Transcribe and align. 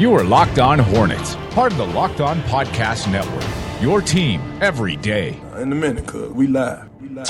You 0.00 0.14
are 0.14 0.24
Locked 0.24 0.58
On 0.58 0.78
Hornets, 0.78 1.36
part 1.50 1.72
of 1.72 1.76
the 1.76 1.84
Locked 1.84 2.22
On 2.22 2.40
Podcast 2.44 3.12
Network. 3.12 3.44
Your 3.82 4.00
team 4.00 4.40
every 4.62 4.96
day. 4.96 5.38
In 5.58 5.70
a 5.70 5.74
minute, 5.74 6.06
cuz 6.06 6.32
we 6.32 6.46
live. 6.46 6.88
We 7.02 7.10
live. 7.10 7.28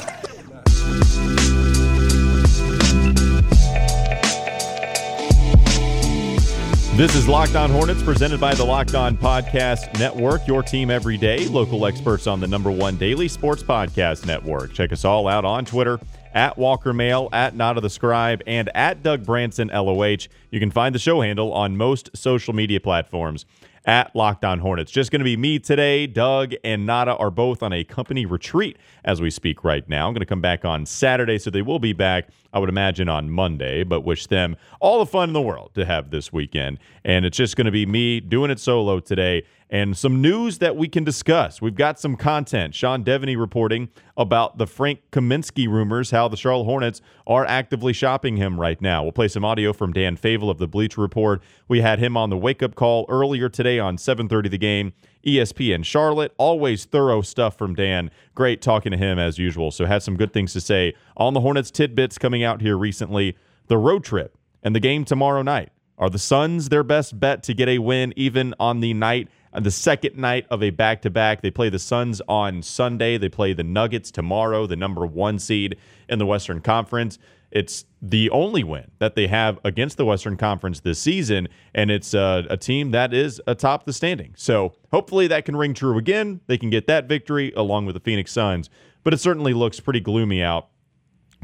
This 6.96 7.16
is 7.16 7.27
Locked 7.27 7.56
On 7.56 7.70
Hornets 7.70 8.05
presented 8.05 8.38
by 8.38 8.55
the 8.55 8.65
Locked 8.65 8.95
On 8.95 9.16
Podcast 9.16 9.98
Network, 9.98 10.46
your 10.46 10.62
team 10.62 10.91
every 10.91 11.16
day. 11.16 11.48
Local 11.48 11.87
experts 11.87 12.29
on 12.29 12.38
the 12.38 12.46
number 12.46 12.71
one 12.71 12.96
daily 12.96 13.27
sports 13.27 13.65
podcast 13.65 14.27
network. 14.27 14.74
Check 14.74 14.93
us 14.93 15.05
all 15.05 15.27
out 15.27 15.45
on 15.45 15.65
Twitter 15.65 15.98
at 16.34 16.58
Walker 16.58 16.92
Mehl, 16.92 17.28
at 17.32 17.54
Nata 17.54 17.80
the 17.80 17.90
Scribe, 17.90 18.42
and 18.46 18.70
at 18.74 19.02
Doug 19.02 19.24
Branson 19.24 19.68
LOH. 19.68 20.28
You 20.50 20.60
can 20.60 20.70
find 20.70 20.94
the 20.94 20.98
show 20.98 21.20
handle 21.20 21.52
on 21.52 21.76
most 21.76 22.10
social 22.14 22.54
media 22.54 22.80
platforms 22.80 23.46
at 23.87 24.14
Locked 24.14 24.45
On 24.45 24.59
Hornets. 24.59 24.90
Just 24.90 25.10
going 25.10 25.20
to 25.20 25.24
be 25.24 25.37
me 25.37 25.59
today. 25.59 26.06
Doug 26.06 26.52
and 26.64 26.87
Nata 26.87 27.16
are 27.16 27.30
both 27.30 27.62
on 27.62 27.72
a 27.72 27.82
company 27.82 28.26
retreat 28.26 28.76
as 29.04 29.20
we 29.20 29.30
speak 29.30 29.64
right 29.64 29.88
now. 29.88 30.06
I'm 30.06 30.12
going 30.12 30.20
to 30.20 30.26
come 30.26 30.40
back 30.40 30.64
on 30.64 30.84
Saturday, 30.87 31.38
so 31.38 31.50
they 31.50 31.62
will 31.62 31.78
be 31.78 31.92
back, 31.92 32.28
I 32.52 32.59
would 32.59 32.68
imagine, 32.68 33.09
on 33.09 33.30
Monday, 33.30 33.84
but 33.84 34.02
wish 34.02 34.26
them 34.26 34.56
all 34.80 34.98
the 34.98 35.06
fun 35.06 35.30
in 35.30 35.32
the 35.32 35.40
world 35.40 35.70
to 35.74 35.84
have 35.84 36.10
this 36.10 36.32
weekend. 36.32 36.78
And 37.04 37.24
it's 37.24 37.37
just 37.37 37.56
going 37.56 37.65
to 37.66 37.70
be 37.70 37.87
me 37.87 38.20
doing 38.20 38.50
it 38.50 38.60
solo 38.60 39.00
today 39.00 39.44
and 39.71 39.96
some 39.96 40.21
news 40.21 40.59
that 40.59 40.74
we 40.74 40.88
can 40.88 41.04
discuss. 41.04 41.63
We've 41.63 41.76
got 41.76 42.01
some 42.01 42.16
content. 42.16 42.74
Sean 42.74 43.04
Deveney 43.04 43.38
reporting 43.38 43.88
about 44.16 44.59
the 44.59 44.66
Frank 44.66 45.01
Kaminsky 45.12 45.68
rumors, 45.68 46.10
how 46.10 46.27
the 46.27 46.37
Charlotte 46.37 46.65
Hornets 46.65 47.01
are 47.24 47.46
actively 47.46 47.93
shopping 47.93 48.37
him 48.37 48.59
right 48.59 48.80
now. 48.82 49.04
We'll 49.04 49.12
play 49.12 49.29
some 49.29 49.45
audio 49.45 49.73
from 49.73 49.93
Dan 49.93 50.16
Favale 50.16 50.51
of 50.51 50.59
the 50.59 50.66
Bleacher 50.66 51.01
Report. 51.01 51.40
We 51.68 51.82
had 51.82 52.01
him 52.01 52.16
on 52.16 52.30
the 52.30 52.37
wake 52.37 52.65
up 52.65 52.74
call 52.74 53.07
earlier 53.09 53.49
today 53.49 53.79
on 53.79 53.96
7:30 53.96 54.51
the 54.51 54.59
game. 54.59 54.93
ESPN 55.24 55.84
Charlotte. 55.84 56.34
Always 56.37 56.87
thorough 56.87 57.21
stuff 57.21 57.57
from 57.57 57.74
Dan. 57.74 58.10
Great 58.34 58.60
talking 58.60 58.90
to 58.90 58.99
him 58.99 59.18
as 59.18 59.38
usual. 59.38 59.71
So 59.71 59.84
had 59.84 60.02
some 60.02 60.16
good 60.16 60.32
things 60.32 60.52
to 60.55 60.60
say 60.60 60.95
on 61.16 61.34
the 61.34 61.40
Hornets 61.40 61.71
tidbits 61.71 62.18
coming 62.18 62.43
out 62.43 62.60
here 62.60 62.77
recently. 62.77 63.37
The 63.68 63.79
road 63.79 64.03
trip 64.03 64.37
and 64.62 64.75
the 64.75 64.81
game 64.81 65.05
tomorrow 65.05 65.43
night. 65.43 65.71
Are 65.99 66.09
the 66.09 66.19
Suns 66.19 66.71
their 66.71 66.82
best 66.82 67.21
bet 67.21 67.43
to 67.43 67.53
get 67.53 67.69
a 67.69 67.78
win 67.78 68.15
even 68.16 68.55
on 68.59 68.81
the 68.81 68.94
night 68.94 69.28
the 69.53 69.70
second 69.70 70.16
night 70.16 70.47
of 70.50 70.62
a 70.62 70.70
back 70.70 71.03
to 71.03 71.10
back. 71.10 71.43
They 71.43 71.50
play 71.50 71.69
the 71.69 71.78
Suns 71.78 72.20
on 72.28 72.62
Sunday. 72.62 73.19
They 73.19 73.28
play 73.28 73.53
the 73.53 73.65
Nuggets 73.65 74.10
tomorrow, 74.10 74.66
the 74.66 74.76
number 74.76 75.04
one 75.04 75.38
seed 75.38 75.76
in 76.09 76.19
the 76.19 76.26
Western 76.26 76.60
Conference. 76.60 77.19
It's 77.50 77.84
the 78.00 78.31
only 78.31 78.62
win 78.62 78.93
that 79.00 79.16
they 79.16 79.26
have 79.26 79.59
against 79.65 79.97
the 79.97 80.04
Western 80.04 80.37
Conference 80.37 80.81
this 80.81 81.00
season, 81.00 81.48
and 81.75 81.91
it's 81.91 82.15
uh, 82.15 82.44
a 82.48 82.56
team 82.56 82.93
that 82.93 83.12
is 83.12 83.43
atop 83.47 83.87
the 83.87 83.93
standing. 83.93 84.34
So 84.37 84.75
hopefully 84.93 85.26
that 85.26 85.44
can 85.44 85.56
ring 85.56 85.75
true 85.75 85.98
again. 85.98 86.41
They 86.47 86.56
can 86.56 86.71
get 86.71 86.87
that 86.87 87.09
victory 87.09 87.53
along 87.56 87.87
with 87.87 87.94
the 87.94 88.00
Phoenix 88.00 88.31
Suns, 88.31 88.71
but 89.03 89.12
it 89.12 89.19
certainly 89.19 89.53
looks 89.53 89.81
pretty 89.81 90.00
gloomy 90.00 90.43
out 90.43 90.69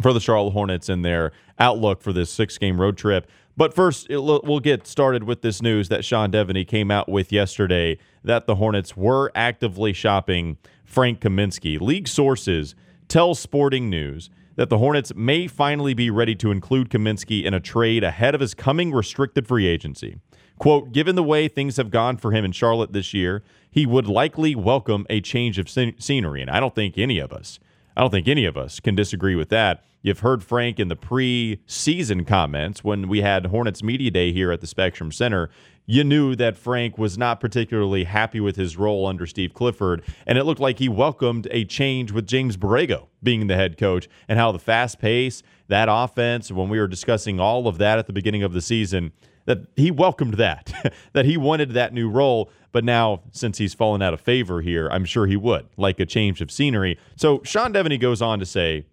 for 0.01 0.13
the 0.13 0.21
Charlotte 0.21 0.53
Hornets 0.53 0.89
and 0.89 1.05
their 1.05 1.33
outlook 1.59 2.03
for 2.03 2.13
this 2.13 2.31
six 2.31 2.57
game 2.57 2.81
road 2.81 2.97
trip. 2.97 3.29
But 3.57 3.73
first, 3.73 4.09
we'll 4.11 4.61
get 4.61 4.87
started 4.87 5.25
with 5.25 5.41
this 5.41 5.63
news 5.63 5.89
that 5.89 6.05
Sean 6.05 6.31
Deveney 6.31 6.67
came 6.67 6.91
out 6.91 7.09
with 7.09 7.33
yesterday 7.33 7.97
that 8.23 8.47
the 8.47 8.57
Hornets 8.57 8.97
were 8.97 9.33
actively 9.35 9.95
shopping 9.95 10.59
Frank 10.85 11.21
Kaminsky. 11.21 11.81
League 11.81 12.07
sources 12.07 12.75
tell 13.09 13.35
Sporting 13.35 13.89
News 13.89 14.29
that 14.57 14.69
the 14.69 14.77
Hornets 14.79 15.15
may 15.15 15.47
finally 15.47 15.95
be 15.95 16.11
ready 16.11 16.35
to 16.35 16.51
include 16.51 16.91
Kaminsky 16.91 17.45
in 17.45 17.55
a 17.55 17.61
trade 17.61 18.05
ahead 18.05 18.35
of 18.35 18.43
his 18.43 18.53
coming 18.53 18.93
restricted 18.93 19.47
free 19.47 19.67
agency. 19.67 20.19
Quote, 20.59 20.93
given 20.93 21.17
the 21.17 21.23
way 21.23 21.49
things 21.49 21.77
have 21.77 21.91
gone 21.91 22.17
for 22.17 22.33
him 22.33 22.45
in 22.45 22.53
Charlotte 22.53 22.93
this 22.93 23.15
year, 23.15 23.43
he 23.71 23.87
would 23.87 24.07
likely 24.07 24.55
welcome 24.55 25.07
a 25.09 25.21
change 25.21 25.59
of 25.59 25.69
scenery. 25.69 26.41
And 26.41 26.51
I 26.51 26.61
don't 26.61 26.75
think 26.75 26.99
any 26.99 27.19
of 27.19 27.33
us 27.33 27.59
I 27.97 28.03
don't 28.03 28.11
think 28.11 28.29
any 28.29 28.45
of 28.45 28.59
us 28.59 28.79
can 28.79 28.95
disagree 28.95 29.37
with 29.37 29.49
that. 29.49 29.83
You've 30.03 30.19
heard 30.19 30.45
Frank 30.45 30.79
in 30.79 30.89
the 30.89 30.97
pre-season 30.97 32.27
comments 32.27 32.85
when 32.85 33.09
we 33.09 33.23
had 33.23 33.47
Hornets 33.47 33.83
Media 33.83 34.11
Day 34.11 34.33
here 34.33 34.53
at 34.53 34.61
the 34.61 34.67
Spectrum 34.67 35.11
Center. 35.11 35.49
You 35.87 36.05
knew 36.05 36.37
that 36.37 36.59
Frank 36.59 36.99
was 36.99 37.17
not 37.17 37.41
particularly 37.41 38.05
happy 38.05 38.39
with 38.39 38.57
his 38.57 38.77
role 38.77 39.07
under 39.07 39.25
Steve 39.27 39.55
Clifford, 39.55 40.03
and 40.27 40.37
it 40.37 40.45
looked 40.45 40.61
like 40.61 40.79
he 40.79 40.91
welcomed 40.91 41.49
a 41.51 41.65
change 41.65 42.13
with 42.13 42.27
James 42.27 42.59
Borrego 42.59 43.07
being 43.23 43.47
the 43.47 43.57
head 43.57 43.79
coach 43.79 44.09
and 44.29 44.39
how 44.39 44.53
the 44.53 44.59
fast 44.59 44.99
pace, 44.99 45.43
that 45.69 45.89
offense, 45.91 46.53
when 46.53 46.69
we 46.69 46.79
were 46.79 46.89
discussing 46.89 47.41
all 47.41 47.67
of 47.67 47.79
that 47.79 47.99
at 47.99 48.07
the 48.07 48.13
beginning 48.13 48.43
of 48.43 48.53
the 48.53 48.61
season, 48.61 49.13
that 49.47 49.67
he 49.75 49.91
welcomed 49.91 50.35
that, 50.35 50.73
that 51.13 51.25
he 51.25 51.37
wanted 51.37 51.71
that 51.71 51.93
new 51.93 52.09
role. 52.09 52.51
But 52.73 52.85
now, 52.85 53.23
since 53.33 53.59
he's 53.59 53.73
fallen 53.75 54.03
out 54.03 54.13
of 54.13 54.21
favor 54.21 54.61
here, 54.61 54.89
I'm 54.91 55.05
sure 55.05 55.27
he 55.27 55.37
would 55.37 55.67
like 55.77 55.99
a 55.99 56.07
change 56.07 56.41
of 56.41 56.51
scenery. 56.51 56.99
So 57.17 57.41
Sean 57.45 57.73
Deveney 57.73 57.99
goes 57.99 58.21
on 58.21 58.39
to 58.39 58.47
say 58.47 58.85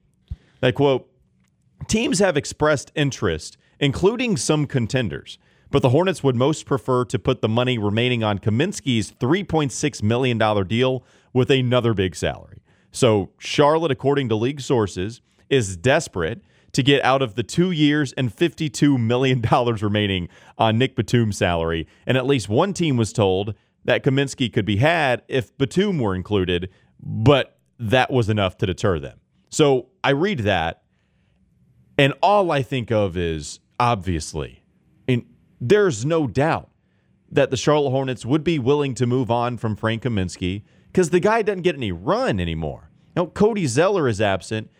that, 0.61 0.75
quote, 0.75 1.09
teams 1.87 2.19
have 2.19 2.37
expressed 2.37 2.91
interest, 2.95 3.57
including 3.79 4.37
some 4.37 4.65
contenders. 4.65 5.37
But 5.69 5.81
the 5.81 5.89
Hornets 5.89 6.23
would 6.23 6.35
most 6.35 6.65
prefer 6.67 7.03
to 7.05 7.17
put 7.17 7.41
the 7.41 7.49
money 7.49 7.79
remaining 7.79 8.23
on 8.23 8.37
Kaminsky's 8.37 9.11
$3.6 9.11 10.03
million 10.03 10.67
deal 10.67 11.03
with 11.33 11.49
another 11.49 11.95
big 11.95 12.15
salary. 12.15 12.61
So, 12.91 13.31
Charlotte, 13.39 13.89
according 13.89 14.29
to 14.29 14.35
league 14.35 14.61
sources, 14.61 15.21
is 15.49 15.75
desperate 15.75 16.43
to 16.73 16.83
get 16.83 17.03
out 17.03 17.21
of 17.21 17.35
the 17.35 17.43
two 17.43 17.71
years 17.71 18.13
and 18.13 18.35
$52 18.35 18.99
million 18.99 19.41
remaining 19.81 20.27
on 20.57 20.77
Nic 20.77 20.95
Batum's 20.95 21.37
salary. 21.37 21.87
And 22.05 22.17
at 22.17 22.25
least 22.25 22.49
one 22.49 22.73
team 22.73 22.97
was 22.97 23.13
told 23.13 23.53
that 23.85 24.03
Kaminsky 24.03 24.51
could 24.51 24.65
be 24.65 24.77
had 24.77 25.21
if 25.27 25.55
Batum 25.57 25.99
were 25.99 26.15
included, 26.15 26.69
but 26.99 27.59
that 27.79 28.11
was 28.11 28.29
enough 28.29 28.57
to 28.57 28.65
deter 28.65 28.99
them. 28.99 29.19
So 29.49 29.89
I 30.03 30.11
read 30.11 30.39
that, 30.39 30.83
and 31.97 32.13
all 32.23 32.51
I 32.51 32.63
think 32.63 32.91
of 32.91 33.15
is 33.17 33.59
obviously, 33.79 34.63
and 35.07 35.25
there's 35.61 36.05
no 36.05 36.27
doubt 36.27 36.69
that 37.31 37.51
the 37.51 37.57
Charlotte 37.57 37.91
Hornets 37.91 38.25
would 38.25 38.43
be 38.43 38.57
willing 38.57 38.95
to 38.95 39.05
move 39.05 39.29
on 39.29 39.57
from 39.57 39.75
Frank 39.75 40.03
Kaminsky 40.03 40.63
because 40.87 41.09
the 41.09 41.19
guy 41.19 41.41
doesn't 41.41 41.63
get 41.63 41.75
any 41.75 41.91
run 41.91 42.39
anymore. 42.39 42.89
Now, 43.15 43.27
Cody 43.27 43.67
Zeller 43.67 44.07
is 44.07 44.21
absent, 44.21 44.71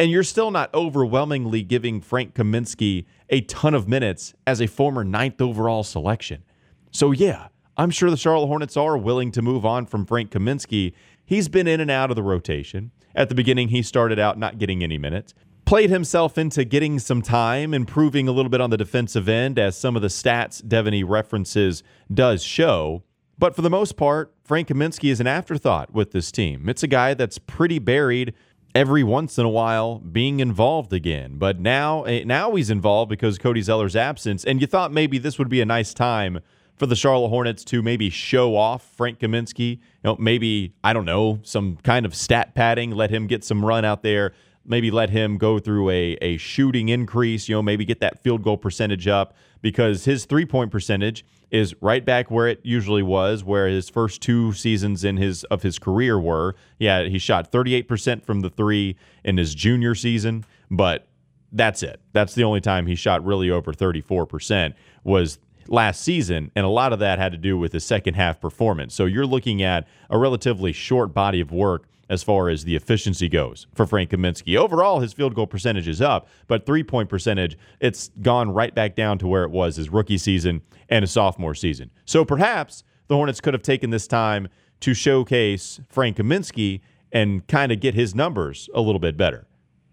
and 0.00 0.10
you're 0.10 0.22
still 0.22 0.50
not 0.50 0.74
overwhelmingly 0.74 1.62
giving 1.62 2.00
Frank 2.00 2.34
Kaminsky 2.34 3.04
a 3.28 3.42
ton 3.42 3.74
of 3.74 3.86
minutes 3.86 4.32
as 4.46 4.62
a 4.62 4.66
former 4.66 5.04
ninth 5.04 5.42
overall 5.42 5.84
selection. 5.84 6.42
So, 6.90 7.12
yeah, 7.12 7.48
I'm 7.76 7.90
sure 7.90 8.10
the 8.10 8.16
Charlotte 8.16 8.46
Hornets 8.46 8.78
are 8.78 8.96
willing 8.96 9.30
to 9.32 9.42
move 9.42 9.66
on 9.66 9.84
from 9.84 10.06
Frank 10.06 10.30
Kaminsky. 10.30 10.94
He's 11.26 11.48
been 11.48 11.68
in 11.68 11.80
and 11.80 11.90
out 11.90 12.08
of 12.08 12.16
the 12.16 12.22
rotation. 12.22 12.92
At 13.14 13.28
the 13.28 13.34
beginning, 13.34 13.68
he 13.68 13.82
started 13.82 14.18
out 14.18 14.38
not 14.38 14.56
getting 14.56 14.82
any 14.82 14.96
minutes, 14.96 15.34
played 15.66 15.90
himself 15.90 16.38
into 16.38 16.64
getting 16.64 16.98
some 16.98 17.20
time, 17.20 17.74
improving 17.74 18.26
a 18.26 18.32
little 18.32 18.50
bit 18.50 18.62
on 18.62 18.70
the 18.70 18.78
defensive 18.78 19.28
end, 19.28 19.58
as 19.58 19.76
some 19.76 19.96
of 19.96 20.02
the 20.02 20.08
stats 20.08 20.62
Deveney 20.62 21.06
references 21.06 21.82
does 22.12 22.42
show. 22.42 23.02
But 23.38 23.54
for 23.54 23.62
the 23.62 23.70
most 23.70 23.96
part, 23.96 24.34
Frank 24.44 24.68
Kaminsky 24.68 25.10
is 25.10 25.20
an 25.20 25.26
afterthought 25.26 25.92
with 25.92 26.12
this 26.12 26.32
team. 26.32 26.68
It's 26.68 26.82
a 26.82 26.86
guy 26.86 27.14
that's 27.14 27.38
pretty 27.38 27.78
buried 27.78 28.34
every 28.74 29.02
once 29.02 29.38
in 29.38 29.44
a 29.44 29.48
while 29.48 29.98
being 29.98 30.40
involved 30.40 30.92
again. 30.92 31.36
But 31.36 31.60
now, 31.60 32.04
eh, 32.04 32.24
now 32.24 32.54
he's 32.54 32.70
involved 32.70 33.10
because 33.10 33.38
Cody 33.38 33.62
Zeller's 33.62 33.96
absence. 33.96 34.44
And 34.44 34.60
you 34.60 34.66
thought 34.66 34.92
maybe 34.92 35.18
this 35.18 35.38
would 35.38 35.48
be 35.48 35.60
a 35.60 35.66
nice 35.66 35.92
time 35.94 36.40
for 36.76 36.86
the 36.86 36.96
Charlotte 36.96 37.28
Hornets 37.28 37.62
to 37.64 37.82
maybe 37.82 38.08
show 38.08 38.56
off 38.56 38.82
Frank 38.96 39.18
Kaminsky. 39.18 39.72
You 39.72 39.78
know, 40.04 40.16
maybe 40.18 40.74
I 40.82 40.92
don't 40.92 41.04
know 41.04 41.40
some 41.42 41.76
kind 41.82 42.06
of 42.06 42.14
stat 42.14 42.54
padding, 42.54 42.90
let 42.92 43.10
him 43.10 43.26
get 43.26 43.44
some 43.44 43.64
run 43.64 43.84
out 43.84 44.02
there. 44.02 44.32
Maybe 44.64 44.90
let 44.90 45.10
him 45.10 45.38
go 45.38 45.58
through 45.58 45.90
a, 45.90 46.12
a 46.20 46.36
shooting 46.36 46.88
increase, 46.88 47.48
you 47.48 47.54
know, 47.54 47.62
maybe 47.62 47.84
get 47.84 48.00
that 48.00 48.22
field 48.22 48.42
goal 48.42 48.56
percentage 48.56 49.08
up 49.08 49.34
because 49.62 50.04
his 50.04 50.24
three 50.24 50.44
point 50.44 50.70
percentage 50.70 51.24
is 51.50 51.74
right 51.80 52.04
back 52.04 52.30
where 52.30 52.46
it 52.46 52.60
usually 52.62 53.02
was, 53.02 53.42
where 53.42 53.66
his 53.68 53.88
first 53.88 54.22
two 54.22 54.52
seasons 54.52 55.02
in 55.04 55.16
his 55.16 55.44
of 55.44 55.62
his 55.62 55.78
career 55.78 56.18
were. 56.18 56.54
Yeah, 56.78 57.04
he 57.04 57.18
shot 57.18 57.50
38% 57.50 58.24
from 58.24 58.40
the 58.40 58.50
three 58.50 58.96
in 59.24 59.36
his 59.36 59.54
junior 59.54 59.94
season, 59.94 60.44
but 60.70 61.08
that's 61.52 61.82
it. 61.82 62.00
That's 62.12 62.34
the 62.34 62.44
only 62.44 62.60
time 62.60 62.86
he 62.86 62.94
shot 62.94 63.24
really 63.24 63.50
over 63.50 63.72
34% 63.72 64.74
was 65.02 65.38
last 65.66 66.02
season, 66.02 66.50
and 66.54 66.64
a 66.64 66.68
lot 66.68 66.92
of 66.92 66.98
that 67.00 67.18
had 67.18 67.32
to 67.32 67.38
do 67.38 67.58
with 67.58 67.72
his 67.72 67.84
second 67.84 68.14
half 68.14 68.40
performance. 68.40 68.94
So 68.94 69.04
you're 69.06 69.26
looking 69.26 69.62
at 69.62 69.86
a 70.08 70.18
relatively 70.18 70.72
short 70.72 71.12
body 71.12 71.40
of 71.40 71.52
work 71.52 71.88
as 72.10 72.24
far 72.24 72.50
as 72.50 72.64
the 72.64 72.76
efficiency 72.76 73.28
goes 73.28 73.68
for 73.72 73.86
Frank 73.86 74.10
Kaminsky. 74.10 74.56
Overall, 74.56 74.98
his 74.98 75.12
field 75.12 75.34
goal 75.34 75.46
percentage 75.46 75.88
is 75.88 76.02
up, 76.02 76.28
but 76.48 76.66
three 76.66 76.82
point 76.82 77.08
percentage, 77.08 77.56
it's 77.78 78.10
gone 78.20 78.50
right 78.50 78.74
back 78.74 78.96
down 78.96 79.16
to 79.18 79.28
where 79.28 79.44
it 79.44 79.50
was 79.50 79.76
his 79.76 79.88
rookie 79.88 80.18
season 80.18 80.60
and 80.88 81.04
his 81.04 81.12
sophomore 81.12 81.54
season. 81.54 81.90
So 82.04 82.24
perhaps 82.24 82.82
the 83.06 83.14
Hornets 83.14 83.40
could 83.40 83.54
have 83.54 83.62
taken 83.62 83.90
this 83.90 84.08
time 84.08 84.48
to 84.80 84.92
showcase 84.92 85.80
Frank 85.88 86.16
Kaminsky 86.16 86.80
and 87.12 87.46
kind 87.46 87.70
of 87.70 87.80
get 87.80 87.94
his 87.94 88.14
numbers 88.14 88.68
a 88.74 88.80
little 88.80 88.98
bit 88.98 89.16
better. 89.16 89.46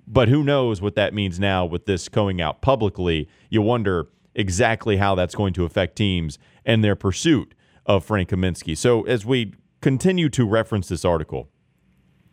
But 0.07 0.27
who 0.27 0.43
knows 0.43 0.81
what 0.81 0.95
that 0.95 1.13
means 1.13 1.39
now 1.39 1.65
with 1.65 1.85
this 1.85 2.09
going 2.09 2.41
out 2.41 2.61
publicly? 2.61 3.29
You 3.49 3.61
wonder 3.61 4.07
exactly 4.33 4.97
how 4.97 5.13
that's 5.13 5.35
going 5.35 5.53
to 5.53 5.65
affect 5.65 5.95
teams 5.97 6.39
and 6.65 6.83
their 6.83 6.95
pursuit 6.95 7.53
of 7.85 8.03
Frank 8.03 8.29
Kaminsky. 8.29 8.75
So 8.75 9.03
as 9.03 9.25
we 9.25 9.53
continue 9.81 10.29
to 10.29 10.45
reference 10.45 10.87
this 10.87 11.05
article, 11.05 11.49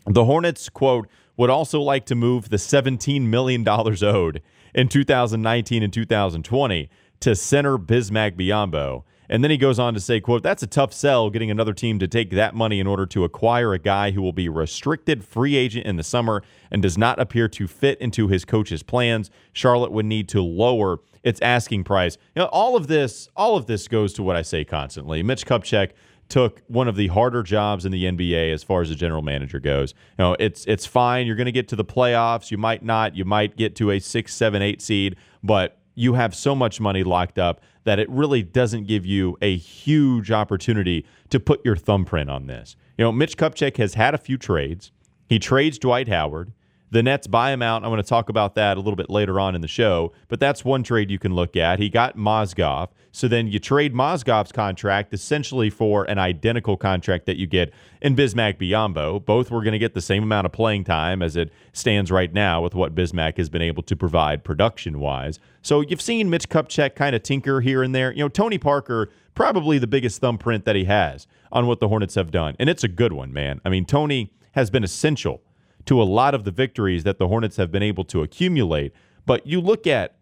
the 0.07 0.25
Hornets, 0.25 0.69
quote, 0.69 1.09
would 1.37 1.51
also 1.51 1.81
like 1.81 2.07
to 2.07 2.15
move 2.15 2.51
the 2.51 2.57
$17 2.57 3.23
million 3.23 3.67
owed 3.69 4.43
in 4.75 4.89
2019 4.89 5.83
and 5.83 5.93
2020 5.93 6.91
to 7.21 7.35
center 7.35 7.79
Bismack 7.79 8.37
Biyombo. 8.37 9.05
And 9.29 9.43
then 9.43 9.51
he 9.51 9.57
goes 9.57 9.79
on 9.79 9.95
to 9.95 10.01
say, 10.01 10.21
quote, 10.21 10.43
that's 10.43 10.63
a 10.63 10.67
tough 10.67 10.93
sell 10.93 11.31
getting 11.31 11.51
another 11.51 11.73
team 11.73 11.99
to 11.99 12.07
take 12.07 12.31
that 12.33 12.55
money 12.55 12.79
in 12.79 12.87
order 12.87 13.07
to 13.07 13.25
acquire 13.25 13.73
a 13.73 13.79
guy 13.79 14.11
who 14.11 14.21
will 14.21 14.33
be 14.33 14.49
restricted 14.49 15.25
free 15.25 15.57
agent 15.57 15.87
in 15.87 15.97
the 15.97 16.03
summer 16.03 16.43
and 16.71 16.83
does 16.83 16.99
not 16.99 17.19
appear 17.19 17.49
to 17.49 17.67
fit 17.67 17.99
into 18.01 18.29
his 18.29 18.45
coach's 18.45 18.83
plans. 18.83 19.31
Charlotte 19.53 19.93
would 19.93 20.05
need 20.05 20.29
to 20.29 20.43
lower 20.43 20.99
its 21.23 21.41
asking 21.41 21.85
price. 21.85 22.19
You 22.37 22.43
know, 22.43 22.49
all 22.49 22.77
of 22.77 22.87
this, 22.87 23.29
all 23.35 23.57
of 23.57 23.65
this 23.67 23.89
goes 23.89 24.13
to 24.15 24.23
what 24.23 24.37
I 24.37 24.43
say 24.43 24.63
constantly. 24.65 25.23
Mitch 25.23 25.47
Kupchak 25.47 25.93
took 26.29 26.63
one 26.69 26.89
of 26.89 26.97
the 26.97 27.09
harder 27.09 27.43
jobs 27.43 27.85
in 27.85 27.93
the 27.93 28.05
NBA 28.05 28.53
as 28.53 28.63
far 28.63 28.83
as 28.83 28.89
the 28.89 28.95
general 28.95 29.23
manager 29.23 29.61
goes. 29.61 29.95
You 30.19 30.25
know, 30.25 30.37
it's 30.39 30.65
it's 30.67 30.87
fine. 30.87 31.27
You're 31.27 31.37
going 31.37 31.47
to 31.47 31.53
get 31.53 31.69
to 31.69 31.77
the 31.77 31.85
playoffs. 31.85 32.51
You 32.51 32.59
might 32.59 32.83
not. 32.83 33.17
You 33.17 33.25
might 33.25 33.57
get 33.57 33.77
to 33.77 33.91
a 33.91 33.99
six, 33.99 34.35
seven, 34.35 34.63
eight 34.63 34.83
seed, 34.83 35.17
but 35.43 35.79
you 35.95 36.15
have 36.15 36.35
so 36.35 36.55
much 36.55 36.81
money 36.81 37.05
locked 37.05 37.39
up 37.39 37.61
that 37.85 37.99
it 37.99 38.09
really 38.11 38.43
doesn't 38.43 38.87
give 38.87 39.07
you 39.07 39.37
a 39.43 39.57
huge 39.57 40.31
opportunity 40.31 41.07
to 41.31 41.39
put 41.39 41.65
your 41.65 41.77
thumbprint 41.77 42.31
on 42.31 42.47
this. 42.47 42.77
You 42.99 43.05
know, 43.05 43.13
Mitch 43.13 43.37
Kupchak 43.37 43.77
has 43.77 43.95
had 43.95 44.15
a 44.15 44.19
few 44.19 44.39
trades. 44.39 44.91
He 45.29 45.39
trades 45.39 45.79
Dwight 45.79 46.09
Howard. 46.09 46.53
The 46.91 47.03
Nets 47.03 47.27
buy 47.27 47.53
him 47.53 47.63
out. 47.63 47.83
I'm 47.83 47.91
going 47.91 48.03
to 48.03 48.09
talk 48.09 48.29
about 48.29 48.55
that 48.55 48.77
a 48.77 48.81
little 48.81 48.95
bit 48.95 49.11
later 49.11 49.41
on 49.41 49.55
in 49.55 49.61
the 49.61 49.69
show, 49.69 50.13
but 50.29 50.39
that's 50.39 50.65
one 50.65 50.83
trade 50.83 51.11
you 51.11 51.19
can 51.19 51.35
look 51.35 51.57
at. 51.57 51.81
He 51.81 51.89
got 51.89 52.17
Mozgov. 52.17 52.91
So 53.11 53.29
then 53.29 53.47
you 53.47 53.59
trade 53.59 53.95
Mozgov's 53.95 54.53
contract 54.53 55.15
essentially 55.15 55.71
for 55.71 56.05
an 56.05 56.19
identical 56.19 56.77
contract 56.77 57.27
that 57.27 57.37
you 57.37 57.47
get 57.47 57.73
in 58.03 58.15
Bismack 58.15 58.59
Biyombo. 58.59 59.25
Both 59.25 59.51
were 59.51 59.63
going 59.63 59.73
to 59.73 59.79
get 59.79 59.95
the 59.95 60.01
same 60.01 60.23
amount 60.23 60.47
of 60.47 60.53
playing 60.53 60.85
time 60.85 61.23
as 61.23 61.37
it 61.37 61.53
stands 61.73 62.11
right 62.11 62.33
now 62.33 62.61
with 62.61 62.75
what 62.75 62.95
Bismack 62.95 63.39
has 63.39 63.49
been 63.49 63.63
able 63.63 63.83
to 63.85 63.97
provide 63.97 64.45
production 64.45 64.99
wise. 64.99 65.39
So 65.63 65.81
you've 65.81 66.03
seen 66.03 66.29
Mitch 66.29 66.49
Kupchak 66.49 66.97
kind 66.97 67.15
of 67.15 67.23
tinker 67.23 67.61
here 67.61 67.83
and 67.83 67.95
there. 67.95 68.13
You 68.13 68.25
know, 68.25 68.29
Tony 68.29 68.59
Parker, 68.59 69.11
probably 69.35 69.79
the 69.79 69.87
biggest 69.87 70.21
thumbprint 70.21 70.65
that 70.65 70.77
he 70.77 70.85
has 70.85 71.27
on 71.51 71.67
what 71.67 71.81
the 71.81 71.89
Hornets 71.89 72.17
have 72.17 72.31
done. 72.31 72.57
And 72.59 72.69
it's 72.69 72.85
a 72.85 72.89
good 72.89 73.13
one, 73.13 73.33
man. 73.33 73.61
I 73.65 73.69
mean, 73.69 73.85
Tony 73.85 74.33
has 74.53 74.71
been 74.71 74.85
essential 74.85 75.41
to 75.87 76.01
a 76.01 76.05
lot 76.05 76.35
of 76.35 76.45
the 76.45 76.51
victories 76.51 77.05
that 77.05 77.19
the 77.19 77.29
Hornets 77.29 77.57
have 77.57 77.71
been 77.71 77.83
able 77.83 78.05
to 78.05 78.23
accumulate. 78.23 78.93
But 79.27 79.47
you 79.47 79.61
look 79.61 79.87
at 79.87 80.17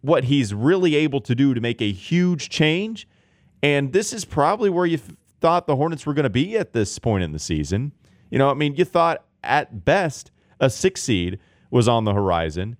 what 0.00 0.24
he's 0.24 0.54
really 0.54 0.94
able 0.94 1.20
to 1.22 1.34
do 1.34 1.54
to 1.54 1.60
make 1.60 1.80
a 1.80 1.90
huge 1.92 2.48
change, 2.48 3.08
and 3.62 3.92
this 3.92 4.12
is 4.12 4.24
probably 4.24 4.70
where 4.70 4.86
you 4.86 4.98
thought 5.40 5.66
the 5.66 5.76
Hornets 5.76 6.06
were 6.06 6.14
going 6.14 6.24
to 6.24 6.30
be 6.30 6.56
at 6.56 6.72
this 6.72 6.98
point 6.98 7.24
in 7.24 7.32
the 7.32 7.38
season. 7.38 7.92
You 8.30 8.38
know, 8.38 8.50
I 8.50 8.54
mean, 8.54 8.74
you 8.76 8.84
thought 8.84 9.24
at 9.42 9.84
best 9.84 10.30
a 10.60 10.70
six 10.70 11.02
seed 11.02 11.38
was 11.70 11.88
on 11.88 12.04
the 12.04 12.14
horizon. 12.14 12.76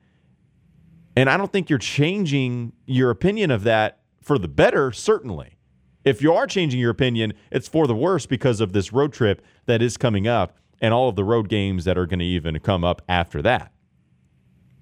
And 1.16 1.30
I 1.30 1.36
don't 1.36 1.50
think 1.50 1.70
you're 1.70 1.78
changing 1.78 2.72
your 2.86 3.10
opinion 3.10 3.50
of 3.50 3.64
that 3.64 4.00
for 4.20 4.38
the 4.38 4.48
better, 4.48 4.92
certainly. 4.92 5.56
If 6.04 6.22
you 6.22 6.32
are 6.34 6.46
changing 6.46 6.78
your 6.78 6.90
opinion, 6.90 7.32
it's 7.50 7.68
for 7.68 7.86
the 7.86 7.94
worse 7.94 8.26
because 8.26 8.60
of 8.60 8.72
this 8.72 8.92
road 8.92 9.12
trip 9.12 9.44
that 9.66 9.82
is 9.82 9.96
coming 9.96 10.28
up 10.28 10.58
and 10.80 10.92
all 10.92 11.08
of 11.08 11.16
the 11.16 11.24
road 11.24 11.48
games 11.48 11.84
that 11.84 11.96
are 11.96 12.06
going 12.06 12.18
to 12.18 12.24
even 12.24 12.58
come 12.60 12.84
up 12.84 13.02
after 13.08 13.42
that. 13.42 13.72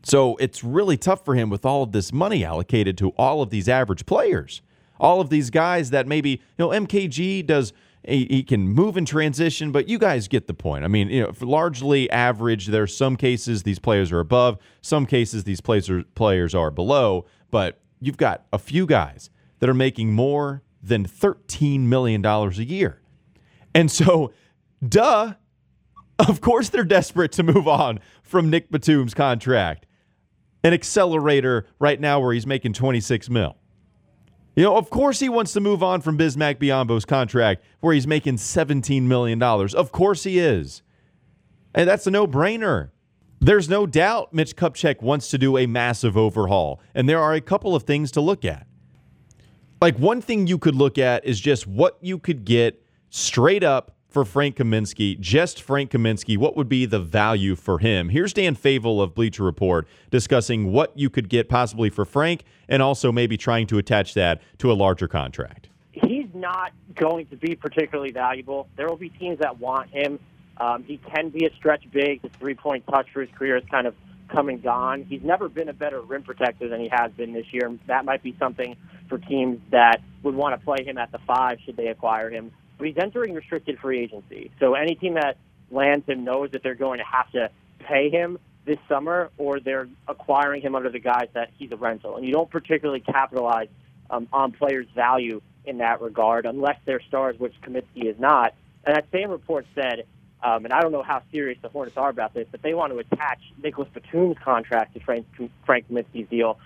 So 0.02 0.37
it's 0.37 0.62
really 0.62 0.96
tough 0.96 1.25
for 1.25 1.35
him 1.35 1.49
with 1.49 1.64
all 1.64 1.82
of 1.82 1.93
this 1.93 2.12
money 2.12 2.44
allocated 2.44 2.99
to 2.99 3.11
all 3.11 3.41
of 3.41 3.50
these 3.50 3.69
average 3.69 4.05
players. 4.06 4.61
All 5.00 5.20
of 5.20 5.31
these 5.31 5.50
guys 5.50 5.91
that 5.91 6.06
maybe, 6.06 6.31
you 6.31 6.38
know, 6.58 6.69
MKG 6.69 7.46
does 7.46 7.73
he, 8.06 8.43
can 8.43 8.69
move 8.69 8.96
in 8.96 9.06
transition, 9.06 9.73
but 9.73 9.88
you 9.88 9.99
guys 9.99 10.29
get 10.29 10.46
the 10.46 10.55
point. 10.55 10.85
I 10.85 10.88
mean, 10.88 11.08
you 11.08 11.23
know, 11.23 11.32
largely 11.41 12.11
average. 12.11 12.67
There's 12.67 12.94
some 12.94 13.17
cases 13.17 13.62
these 13.62 13.79
players 13.79 14.12
are 14.12 14.20
above, 14.20 14.58
some 14.82 15.06
cases 15.06 15.44
these 15.44 15.61
players 15.61 15.88
are, 15.88 16.05
players 16.14 16.55
are 16.55 16.70
below, 16.70 17.25
but 17.50 17.81
you've 18.00 18.19
got 18.19 18.44
a 18.52 18.58
few 18.58 18.87
guys 18.87 19.31
that 19.61 19.70
are 19.70 19.75
making 19.75 20.12
more 20.12 20.62
than 20.82 21.06
$13 21.06 21.81
million 21.81 22.25
a 22.25 22.50
year. 22.50 23.00
And 23.75 23.91
so, 23.91 24.32
duh, 24.87 25.35
of 26.19 26.40
course, 26.40 26.69
they're 26.69 26.84
desperate 26.84 27.32
to 27.32 27.43
move 27.43 27.66
on 27.66 28.00
from 28.22 28.50
Nic 28.50 28.70
Batum's 28.70 29.14
contract. 29.14 29.87
An 30.62 30.72
accelerator 30.72 31.66
right 31.78 32.00
now 32.00 32.20
where 32.20 32.32
he's 32.32 32.46
making 32.46 32.72
26 32.72 33.28
mil. 33.28 33.56
You 34.56 34.62
know, 34.62 34.76
of 34.76 34.88
course 34.88 35.19
he 35.19 35.28
wants 35.28 35.52
to 35.55 35.61
move 35.61 35.82
on 35.82 36.00
from 36.00 36.16
Bismack 36.16 36.56
Biyombo's 36.56 37.05
contract 37.05 37.64
where 37.81 37.93
he's 37.93 38.06
making 38.06 38.37
$17 38.37 39.02
million. 39.02 39.43
Of 39.43 39.90
course 39.90 40.22
he 40.22 40.38
is. 40.38 40.82
And 41.75 41.88
that's 41.88 42.06
a 42.06 42.11
no 42.11 42.26
brainer. 42.26 42.90
There's 43.40 43.69
no 43.69 43.84
doubt 43.84 44.32
Mitch 44.32 44.56
Kupchak 44.56 45.02
wants 45.02 45.28
to 45.31 45.38
do 45.38 45.58
a 45.58 45.67
massive 45.67 46.17
overhaul. 46.17 46.81
And 46.94 47.08
there 47.08 47.20
are 47.20 47.34
a 47.34 47.40
couple 47.40 47.75
of 47.75 47.82
things 47.82 48.12
to 48.12 48.20
look 48.20 48.44
at. 48.44 48.67
Like, 49.82 49.99
one 49.99 50.22
thing 50.22 50.46
you 50.46 50.56
could 50.56 50.76
look 50.76 50.96
at 50.96 51.26
is 51.26 51.38
just 51.40 51.67
what 51.67 51.99
you 52.00 52.19
could 52.19 52.44
get 52.44 52.82
straight 53.10 53.62
up 53.62 53.94
for 54.14 54.25
Frank 54.25 54.56
Kaminsky, 54.56 55.19
just 55.19 55.61
Frank 55.61 55.90
Kaminsky, 55.90 56.38
what 56.38 56.56
would 56.56 56.69
be 56.69 56.87
the 56.87 57.00
value 57.00 57.56
for 57.56 57.81
him? 57.81 58.11
Here's 58.11 58.32
Dan 58.32 58.55
Favale 58.55 59.02
of 59.02 59.12
Bleacher 59.12 59.43
Report 59.43 59.88
discussing 60.08 60.72
what 60.72 60.96
you 60.96 61.11
could 61.11 61.28
get 61.28 61.49
possibly 61.49 61.90
for 61.90 62.05
Frank 62.05 62.44
and 62.69 62.81
also 62.81 63.11
maybe 63.11 63.37
trying 63.37 63.66
to 63.66 63.76
attach 63.76 64.14
that 64.14 64.40
to 64.58 64.70
a 64.70 64.75
larger 64.75 65.08
contract. 65.08 65.69
He's 65.91 66.29
not 66.32 66.72
going 66.94 67.27
to 67.27 67.36
be 67.36 67.56
particularly 67.56 68.12
valuable. 68.12 68.69
There 68.77 68.86
will 68.86 68.96
be 68.96 69.08
teams 69.08 69.41
that 69.41 69.58
want 69.58 69.91
him. 69.91 70.20
Um, 70.58 70.84
he 70.84 70.98
can 70.98 71.31
be 71.31 71.46
a 71.46 71.55
stretch 71.56 71.82
big. 71.91 72.22
The 72.22 72.29
three 72.38 72.55
point 72.55 72.86
touch 72.86 73.08
for 73.12 73.20
his 73.20 73.31
career 73.36 73.56
is 73.56 73.65
kind 73.69 73.88
of 73.88 73.96
come 74.29 74.48
and 74.48 74.62
gone. 74.62 75.06
He's 75.08 75.22
never 75.24 75.48
been 75.48 75.69
a 75.69 75.72
better 75.72 76.00
rim 76.00 76.22
protector 76.22 76.69
than 76.69 76.81
he 76.81 76.88
has 76.93 77.10
been 77.17 77.32
this 77.32 77.46
year. 77.50 77.77
That 77.88 78.05
might 78.05 78.22
be 78.22 78.36
something 78.38 78.77
for 79.08 79.19
teams 79.19 79.58
that 79.72 80.03
would 80.22 80.36
want 80.36 80.58
to 80.58 80.65
play 80.65 80.84
him 80.84 80.98
at 80.98 81.10
the 81.10 81.19
five 81.27 81.58
should 81.65 81.77
they 81.77 81.88
acquire 81.88 82.31
him 82.31 82.53
but 82.78 82.86
he's 82.86 82.96
entering 82.98 83.34
restricted 83.34 83.78
free 83.78 84.00
agency. 84.00 84.50
So 84.60 84.74
any 84.74 84.94
team 84.94 85.14
that 85.14 85.36
lands 85.70 86.06
him 86.06 86.24
knows 86.24 86.50
that 86.52 86.62
they're 86.62 86.74
going 86.74 86.98
to 86.98 87.04
have 87.04 87.31
to 87.32 87.50
pay 87.81 88.10
him 88.10 88.38
this 88.64 88.78
summer, 88.88 89.31
or 89.36 89.60
they're 89.60 89.88
acquiring 90.08 90.62
him 90.62 90.74
under 90.74 90.90
the 90.90 90.98
guise 90.98 91.28
that 91.34 91.50
he's 91.58 91.70
a 91.72 91.76
rental. 91.76 92.16
And 92.16 92.24
you 92.24 92.32
don't 92.32 92.50
particularly 92.50 93.00
capitalize 93.00 93.69
um, 94.10 94.26
on 94.32 94.52
players' 94.52 94.86
value 94.94 95.43
in 95.66 95.78
that 95.78 96.00
regard 96.00 96.46
unless 96.46 96.78
they're 96.84 97.02
stars, 97.08 97.38
which 97.38 97.54
Kaminsky 97.62 98.06
is 98.06 98.19
not. 98.19 98.54
And 98.84 98.96
that 98.96 99.06
same 99.12 99.31
report 99.31 99.66
said, 99.74 100.04
um, 100.43 100.64
and 100.64 100.72
I 100.72 100.81
don't 100.81 100.93
know 100.93 101.02
how 101.02 101.22
serious 101.32 101.58
the 101.62 101.69
Hornets 101.69 101.96
are 101.96 102.10
about 102.10 102.34
this, 102.34 102.46
but 102.50 102.62
they 102.62 102.74
want 102.74 102.93
to 102.93 102.98
attach 102.98 103.40
Nicolas 103.62 103.88
Batum's 103.93 104.36
contract 104.43 104.94
to 104.94 105.00
Frank, 105.00 105.26
Frank 105.64 105.88
Kaminsky's 105.90 106.28
deal 106.28 106.58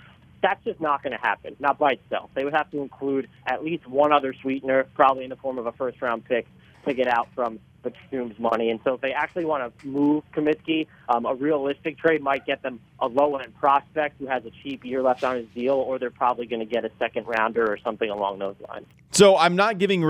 that's 0.42 0.62
just 0.64 0.80
not 0.80 1.02
going 1.02 1.12
to 1.12 1.18
happen, 1.18 1.57
not 1.59 1.78
by 1.78 1.92
itself. 1.92 2.30
They 2.35 2.45
would 2.45 2.54
have 2.54 2.71
to 2.71 2.80
include 2.80 3.28
at 3.47 3.64
least 3.64 3.87
one 3.87 4.12
other 4.12 4.35
sweetener, 4.40 4.85
probably 4.95 5.25
in 5.25 5.30
the 5.30 5.37
form 5.37 5.59
of 5.59 5.66
a 5.66 5.73
first 5.73 6.00
round 6.00 6.25
pick, 6.25 6.47
to 6.88 6.95
get 6.95 7.09
out 7.09 7.28
from 7.35 7.59
Batum's 7.83 8.38
money. 8.38 8.71
And 8.71 8.80
so 8.85 8.95
if 8.95 9.00
they 9.00 9.12
actually 9.12 9.45
want 9.45 9.78
to 9.78 9.87
move 9.87 10.25
Kaminsky, 10.35 10.87
um, 11.09 11.26
a 11.26 11.35
realistic 11.35 11.99
trade 11.99 12.23
might 12.23 12.45
get 12.45 12.62
them 12.62 12.80
a 12.99 13.07
low 13.07 13.37
end 13.37 13.54
prospect 13.57 14.18
who 14.18 14.26
has 14.26 14.45
a 14.45 14.50
cheap 14.62 14.85
year 14.85 15.02
left 15.02 15.23
on 15.23 15.37
his 15.37 15.47
deal, 15.54 15.75
or 15.75 15.99
they're 15.99 16.11
probably 16.11 16.47
going 16.47 16.61
to 16.61 16.66
get 16.66 16.85
a 16.85 16.90
second 16.99 17.26
rounder 17.26 17.71
or 17.71 17.78
something 17.78 18.11
along 18.11 18.40
those 18.40 18.57
lines. 18.68 18.87
So 19.12 19.37
I'm 19.37 19.57
not 19.57 19.78
giving 19.78 20.00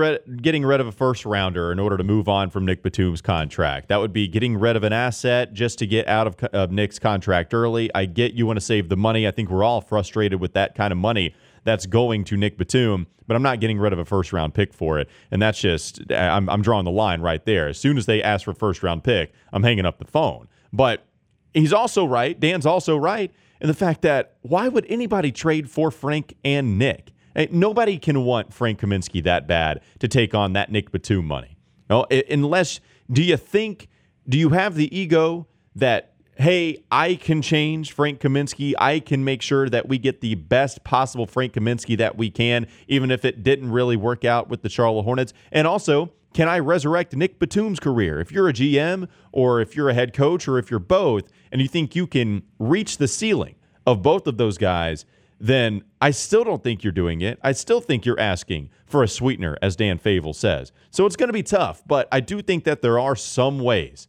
getting 0.41 0.65
rid 0.65 0.81
of 0.81 0.87
a 0.87 0.91
first 0.91 1.25
rounder 1.25 1.71
in 1.71 1.79
order 1.79 1.97
to 1.97 2.03
move 2.03 2.27
on 2.27 2.49
from 2.49 2.65
Nic 2.65 2.83
Batum's 2.83 3.21
contract. 3.21 3.87
That 3.89 3.97
would 3.97 4.13
be 4.13 4.27
getting 4.27 4.57
rid 4.57 4.75
of 4.75 4.83
an 4.83 4.93
asset 4.93 5.53
just 5.53 5.79
to 5.79 5.87
get 5.87 6.07
out 6.07 6.27
of, 6.27 6.43
of 6.53 6.71
Nic's 6.71 6.99
contract 6.99 7.53
early. 7.53 7.89
I 7.93 8.05
get 8.05 8.33
you 8.33 8.45
want 8.45 8.57
to 8.57 8.65
save 8.65 8.89
the 8.89 8.97
money. 8.97 9.27
I 9.27 9.31
think 9.31 9.49
we're 9.49 9.63
all 9.63 9.81
frustrated 9.81 10.41
with 10.41 10.53
that 10.53 10.75
kind 10.75 10.91
of 10.91 10.97
money 10.97 11.33
that's 11.63 11.85
going 11.85 12.23
to 12.25 12.37
Nic 12.37 12.57
Batum, 12.57 13.07
but 13.27 13.35
I'm 13.35 13.43
not 13.43 13.59
getting 13.59 13.79
rid 13.79 13.93
of 13.93 13.99
a 13.99 14.05
first 14.05 14.33
round 14.33 14.53
pick 14.53 14.73
for 14.73 14.99
it. 14.99 15.09
And 15.31 15.41
that's 15.41 15.59
just, 15.59 16.01
I'm, 16.11 16.49
I'm 16.49 16.61
drawing 16.61 16.85
the 16.85 16.91
line 16.91 17.21
right 17.21 17.43
there. 17.45 17.67
As 17.67 17.77
soon 17.77 17.97
as 17.97 18.05
they 18.05 18.23
ask 18.23 18.45
for 18.45 18.53
first 18.53 18.83
round 18.83 19.03
pick, 19.03 19.33
I'm 19.53 19.63
hanging 19.63 19.85
up 19.85 19.99
the 19.99 20.05
phone. 20.05 20.47
But 20.73 21.05
he's 21.53 21.73
also 21.73 22.05
right. 22.05 22.39
Dan's 22.39 22.65
also 22.65 22.97
right 22.97 23.31
in 23.61 23.67
the 23.67 23.73
fact 23.73 24.01
that 24.01 24.35
why 24.41 24.67
would 24.67 24.85
anybody 24.89 25.31
trade 25.31 25.69
for 25.69 25.91
Frank 25.91 26.35
and 26.43 26.77
Nic? 26.77 27.11
Eh, 27.35 27.47
nobody 27.51 27.97
can 27.97 28.25
want 28.25 28.53
Frank 28.53 28.79
Kaminsky 28.79 29.23
that 29.23 29.47
bad 29.47 29.81
to 29.99 30.07
take 30.07 30.33
on 30.33 30.53
that 30.53 30.71
Nic 30.71 30.91
Batum 30.91 31.25
money. 31.25 31.57
No, 31.89 32.05
unless 32.29 32.79
do 33.11 33.23
you 33.23 33.37
think 33.37 33.87
do 34.27 34.37
you 34.37 34.49
have 34.49 34.75
the 34.75 34.95
ego 34.95 35.47
that 35.75 36.13
hey, 36.39 36.81
I 36.89 37.15
can 37.15 37.41
change 37.41 37.91
Frank 37.91 38.21
Kaminsky. 38.21 38.73
I 38.79 39.01
can 39.01 39.25
make 39.25 39.41
sure 39.41 39.67
that 39.67 39.89
we 39.89 39.97
get 39.97 40.21
the 40.21 40.35
best 40.35 40.85
possible 40.85 41.25
Frank 41.25 41.51
Kaminsky 41.51 41.97
that 41.97 42.17
we 42.17 42.31
can, 42.31 42.65
even 42.87 43.11
if 43.11 43.25
it 43.25 43.43
didn't 43.43 43.71
really 43.71 43.97
work 43.97 44.23
out 44.23 44.47
with 44.47 44.61
the 44.61 44.69
Charlotte 44.69 45.03
Hornets. 45.03 45.33
And 45.51 45.67
also, 45.67 46.13
can 46.33 46.47
I 46.47 46.59
resurrect 46.59 47.13
Nic 47.13 47.39
Batum's 47.39 47.81
career? 47.81 48.21
If 48.21 48.31
you're 48.31 48.47
a 48.47 48.53
GM 48.53 49.09
or 49.33 49.59
if 49.59 49.75
you're 49.75 49.89
a 49.89 49.93
head 49.93 50.13
coach 50.13 50.47
or 50.47 50.57
if 50.57 50.71
you're 50.71 50.79
both 50.79 51.23
and 51.51 51.61
you 51.61 51.67
think 51.67 51.93
you 51.93 52.07
can 52.07 52.43
reach 52.57 52.99
the 52.99 53.09
ceiling 53.09 53.55
of 53.85 54.01
both 54.01 54.25
of 54.25 54.37
those 54.37 54.57
guys, 54.57 55.03
then 55.41 55.83
I 56.01 56.11
still 56.11 56.45
don't 56.45 56.63
think 56.63 56.85
you're 56.85 56.93
doing 56.93 57.19
it. 57.19 57.37
I 57.43 57.51
still 57.51 57.81
think 57.81 58.05
you're 58.05 58.19
asking 58.19 58.69
for 58.85 59.03
a 59.03 59.09
sweetener, 59.09 59.57
as 59.61 59.75
Dan 59.75 59.99
Favale 59.99 60.35
says. 60.35 60.71
So 60.89 61.05
it's 61.05 61.17
going 61.17 61.29
to 61.29 61.33
be 61.33 61.43
tough, 61.43 61.83
but 61.85 62.07
I 62.13 62.21
do 62.21 62.41
think 62.41 62.63
that 62.63 62.81
there 62.81 62.97
are 62.97 63.15
some 63.15 63.59
ways 63.59 64.07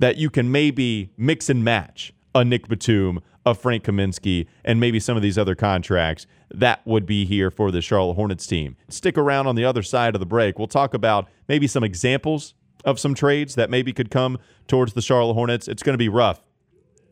that 0.00 0.16
you 0.16 0.28
can 0.30 0.50
maybe 0.50 1.12
mix 1.16 1.48
and 1.48 1.62
match 1.64 2.12
a 2.34 2.44
Nic 2.44 2.68
Batum, 2.68 3.20
a 3.46 3.54
Frank 3.54 3.84
Kaminsky, 3.84 4.46
and 4.64 4.80
maybe 4.80 4.98
some 4.98 5.16
of 5.16 5.22
these 5.22 5.38
other 5.38 5.54
contracts 5.54 6.26
that 6.52 6.84
would 6.84 7.06
be 7.06 7.24
here 7.24 7.50
for 7.50 7.70
the 7.70 7.80
Charlotte 7.80 8.14
Hornets 8.14 8.46
team. 8.46 8.76
Stick 8.88 9.16
around 9.16 9.46
on 9.46 9.54
the 9.54 9.64
other 9.64 9.82
side 9.82 10.14
of 10.14 10.20
the 10.20 10.26
break. 10.26 10.58
We'll 10.58 10.68
talk 10.68 10.94
about 10.94 11.28
maybe 11.48 11.66
some 11.66 11.84
examples 11.84 12.54
of 12.84 12.98
some 12.98 13.14
trades 13.14 13.54
that 13.54 13.70
maybe 13.70 13.92
could 13.92 14.10
come 14.10 14.38
towards 14.66 14.94
the 14.94 15.02
Charlotte 15.02 15.34
Hornets. 15.34 15.68
It's 15.68 15.82
going 15.82 15.94
to 15.94 15.98
be 15.98 16.08
rough 16.08 16.42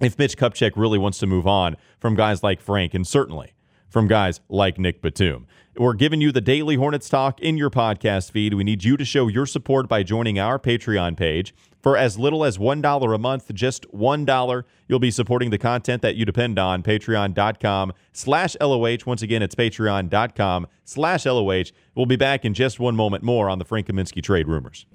if 0.01 0.19
Mitch 0.19 0.37
Kupchak 0.37 0.73
really 0.77 0.99
wants 0.99 1.19
to 1.19 1.27
move 1.27 1.47
on 1.47 1.77
from 2.01 2.15
guys 2.15 2.43
like 2.43 2.61
Frank 2.61 2.95
and 2.95 3.07
certainly 3.07 3.53
from 3.89 4.07
guys 4.09 4.41
like 4.49 4.79
Nic 4.79 5.03
Batum. 5.03 5.47
We're 5.77 5.95
giving 5.95 6.21
you 6.21 6.33
the 6.33 6.41
daily 6.41 6.75
Hornets 6.75 7.09
talk 7.09 7.41
in 7.41 7.57
your 7.57 7.71
podcast 7.71 8.33
feed. 8.33 8.55
We 8.55 8.65
need 8.65 8.83
you 8.83 8.97
to 8.97 9.05
show 9.05 9.29
your 9.29 9.47
support 9.47 9.89
by 9.89 10.03
joining 10.03 10.39
our 10.39 10.59
Patreon 10.59 11.17
page. 11.17 11.55
For 11.81 11.97
as 11.97 12.19
little 12.19 12.45
as 12.45 12.59
$1 12.59 13.15
a 13.15 13.19
month, 13.19 13.55
just 13.55 13.89
$1, 13.93 14.65
you'll 14.89 14.99
be 14.99 15.13
supporting 15.13 15.51
the 15.51 15.59
content 15.59 16.03
that 16.03 16.17
you 16.17 16.25
depend 16.25 16.59
on. 16.59 16.83
Patreon.com 16.83 17.93
slash 18.13 18.57
LOH. 18.61 18.99
Once 19.07 19.23
again, 19.23 19.43
it's 19.43 19.55
patreon.com 19.55 20.67
slash 20.85 21.25
LOH. 21.25 21.71
We'll 21.95 22.07
be 22.07 22.17
back 22.17 22.45
in 22.45 22.55
just 22.55 22.81
one 22.81 22.97
moment 22.97 23.23
more 23.23 23.49
on 23.49 23.61
the 23.61 23.65
Frank 23.65 23.87
Kaminsky 23.87 24.21
trade 24.21 24.49
rumors. 24.49 24.87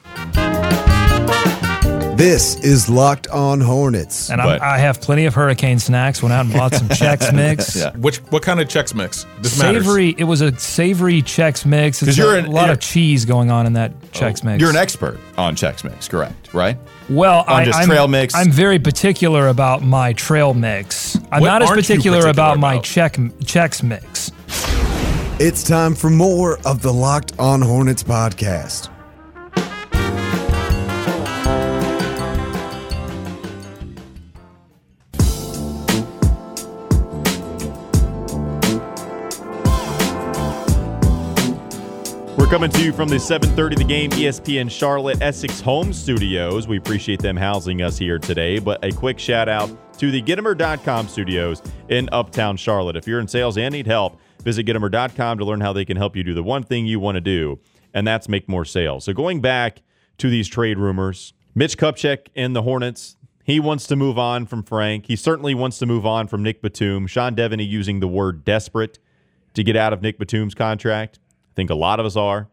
This 2.24 2.56
is 2.62 2.88
Locked 2.88 3.28
On 3.28 3.60
Hornets. 3.60 4.30
And 4.30 4.42
i 4.42 4.78
have 4.78 5.02
plenty 5.02 5.26
of 5.26 5.34
hurricane 5.34 5.78
snacks. 5.78 6.24
Went 6.24 6.32
out 6.32 6.46
and 6.46 6.54
bought 6.54 6.74
some 6.74 6.88
Chex 6.88 7.34
Mix. 7.36 7.76
yeah. 7.76 7.92
Which 7.98 8.20
what 8.32 8.42
kind 8.42 8.62
of 8.62 8.70
Chex 8.70 8.96
Mix? 8.96 9.26
This 9.42 9.60
savory. 9.60 10.12
Matters. 10.12 10.22
It 10.22 10.24
was 10.24 10.40
a 10.40 10.58
savory 10.58 11.22
Chex 11.22 11.66
Mix. 11.66 12.00
Because 12.00 12.18
you're 12.18 12.36
a, 12.36 12.40
an, 12.40 12.50
lot 12.50 12.70
of 12.70 12.80
cheese 12.80 13.26
going 13.26 13.52
on 13.52 13.66
in 13.66 13.74
that 13.74 13.92
oh, 13.92 14.06
Chex 14.14 14.40
oh, 14.42 14.48
Mix. 14.48 14.62
You're 14.62 14.70
an 14.70 14.78
expert 14.78 15.20
on 15.38 15.58
Chex 15.58 15.84
Mix, 15.84 16.08
correct? 16.08 16.54
Right? 16.54 16.78
Well, 17.10 17.40
on 17.40 17.64
I, 17.64 17.66
just 17.66 17.78
I'm, 17.78 17.90
trail 17.90 18.08
mix. 18.08 18.34
I'm 18.34 18.52
very 18.52 18.80
particular 18.80 19.50
about 19.50 19.82
my 19.82 20.14
trail 20.14 20.54
mix. 20.54 21.18
I'm 21.30 21.42
what 21.42 21.48
not 21.48 21.62
as 21.64 21.72
particular, 21.72 22.20
particular 22.20 22.30
about, 22.30 22.56
about, 22.56 22.60
my 22.60 22.80
check 22.80 23.16
Chex 23.16 23.84
Mix. 23.84 24.32
It's 25.42 25.62
time 25.62 25.94
for 25.94 26.10
more 26.10 26.58
of 26.66 26.82
the 26.82 26.94
Locked 26.94 27.38
On 27.38 27.62
Hornets 27.62 28.02
podcast. 28.02 28.93
Coming 42.54 42.70
to 42.70 42.84
you 42.84 42.94
from 42.94 43.10
the 43.10 43.16
7:30 43.16 43.78
the 43.78 43.84
game 43.84 44.12
ESPN 44.12 44.70
Charlotte 44.70 45.20
Essex 45.24 45.60
home 45.60 45.92
studios. 45.92 46.68
We 46.68 46.78
appreciate 46.78 47.20
them 47.20 47.36
housing 47.36 47.82
us 47.82 47.98
here 47.98 48.20
today, 48.20 48.60
but 48.60 48.86
a 48.86 48.92
quick 48.92 49.18
shout 49.18 49.50
out 49.50 49.72
to 49.98 50.12
the 50.12 50.22
Gitomer.com 50.22 51.08
studios 51.08 51.64
in 51.90 52.08
Uptown 52.12 52.56
Charlotte. 52.56 52.96
If 52.96 53.08
you're 53.08 53.20
in 53.20 53.28
sales 53.28 53.58
and 53.58 53.74
need 53.74 53.88
help, 53.88 54.20
visit 54.44 54.68
Gitomer.com 54.68 55.40
to 55.40 55.46
learn 55.46 55.62
how 55.62 55.74
they 55.74 55.84
can 55.84 55.98
help 55.98 56.16
you 56.16 56.24
do 56.24 56.36
the 56.36 56.44
one 56.44 56.62
thing 56.62 56.86
you 56.86 57.00
want 57.00 57.16
to 57.16 57.22
do, 57.22 57.58
and 57.92 58.06
that's 58.06 58.30
make 58.30 58.48
more 58.48 58.66
sales. 58.66 59.06
So 59.06 59.14
going 59.14 59.42
back 59.42 59.82
to 60.20 60.30
these 60.30 60.48
trade 60.48 60.78
rumors, 60.78 61.34
Mitch 61.56 61.76
Kupchak 61.76 62.28
and 62.36 62.56
the 62.56 62.62
Hornets, 62.62 63.16
he 63.44 63.60
wants 63.60 63.88
to 63.88 63.96
move 63.96 64.20
on 64.20 64.46
from 64.46 64.62
Frank. 64.62 65.08
He 65.08 65.16
certainly 65.16 65.56
wants 65.56 65.80
to 65.80 65.88
move 65.88 66.06
on 66.06 66.28
from 66.28 66.44
Nic 66.44 66.62
Batum. 66.62 67.08
Sean 67.08 67.36
Deveney 67.36 67.68
using 67.68 68.00
the 68.00 68.08
word 68.08 68.46
desperate 68.46 69.00
to 69.56 69.64
get 69.64 69.76
out 69.76 69.92
of 69.92 70.04
Nic 70.04 70.20
Batum's 70.20 70.54
contract. 70.54 71.18
I 71.54 71.56
think 71.56 71.70
a 71.70 71.76
lot 71.76 72.00
of 72.00 72.06
us 72.08 72.16
are. 72.16 72.50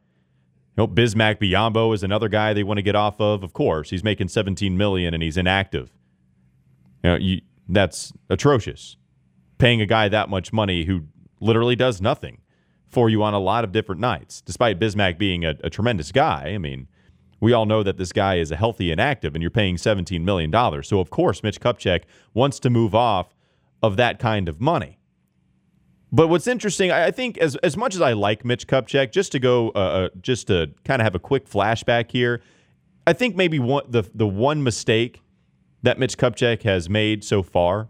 You 0.76 0.87
know, 0.87 0.88
Bismack 0.88 1.40
Biyombo 1.40 1.95
is 1.95 2.02
another 2.02 2.28
guy 2.28 2.52
they 2.52 2.62
want 2.62 2.78
to 2.78 2.83
get 2.83 2.95
off 2.95 3.19
of. 3.19 3.42
Of 3.42 3.54
course, 3.54 3.88
he's 3.88 4.04
making 4.04 4.28
17 4.28 4.76
million 4.76 5.14
and 5.14 5.23
he's 5.23 5.38
inactive. 5.38 5.90
You 7.02 7.11
know, 7.11 7.16
you, 7.16 7.40
that's 7.66 8.12
atrocious. 8.28 8.97
Paying 9.57 9.80
a 9.80 9.87
guy 9.87 10.09
that 10.09 10.28
much 10.28 10.52
money 10.52 10.85
who 10.85 11.04
literally 11.40 11.76
does 11.76 12.02
nothing 12.02 12.42
for 12.88 13.09
you 13.09 13.23
on 13.23 13.33
a 13.33 13.38
lot 13.38 13.64
of 13.64 13.73
different 13.73 14.02
nights, 14.02 14.42
despite 14.42 14.78
Bismack 14.78 15.16
being 15.19 15.47
a, 15.47 15.54
a 15.64 15.71
tremendous 15.71 16.12
guy. 16.12 16.52
I 16.54 16.59
mean, 16.59 16.88
we 17.40 17.54
all 17.54 17.64
know 17.64 17.83
that 17.83 17.97
this 17.97 18.12
guy 18.12 18.37
is 18.37 18.50
a 18.50 18.57
healthy 18.57 18.90
and 18.92 19.00
active, 19.00 19.35
and 19.35 19.40
you're 19.40 19.50
paying 19.50 19.76
$17 19.76 20.23
million. 20.23 20.52
So, 20.83 21.00
of 21.00 21.09
course, 21.09 21.42
Mitch 21.42 21.61
Kupchak 21.61 22.02
wants 22.35 22.61
to 22.61 22.69
move 22.69 22.95
off 22.95 23.35
of 23.83 23.97
that 23.97 24.19
kind 24.19 24.47
of 24.47 24.61
money. 24.61 25.00
But 26.12 26.29
what's 26.29 26.47
interesting, 26.47 26.90
I 26.90 27.11
think, 27.11 27.38
as 27.38 27.55
as 27.57 27.76
much 27.76 27.95
as 27.95 28.00
I 28.00 28.14
like 28.14 28.45
Mitch 28.45 28.67
Kupchak, 28.67 29.12
just 29.12 29.33
to 29.33 29.38
go, 29.38 29.71
uh, 29.71 29.79
uh 29.79 30.09
just 30.21 30.49
to 30.49 30.71
kind 30.85 31.00
of 31.00 31.05
have 31.05 31.14
a 31.14 31.21
quick 31.21 31.49
flashback 31.49 32.11
here, 32.11 32.43
I 33.07 33.12
think 33.12 33.37
maybe 33.37 33.59
one 33.59 33.85
the 33.88 34.02
the 34.14 34.26
one 34.26 34.62
mistake 34.62 35.23
that 35.83 35.99
Mitch 35.99 36.19
Kupchak 36.19 36.62
has 36.62 36.88
made 36.88 37.23
so 37.23 37.43
far, 37.43 37.88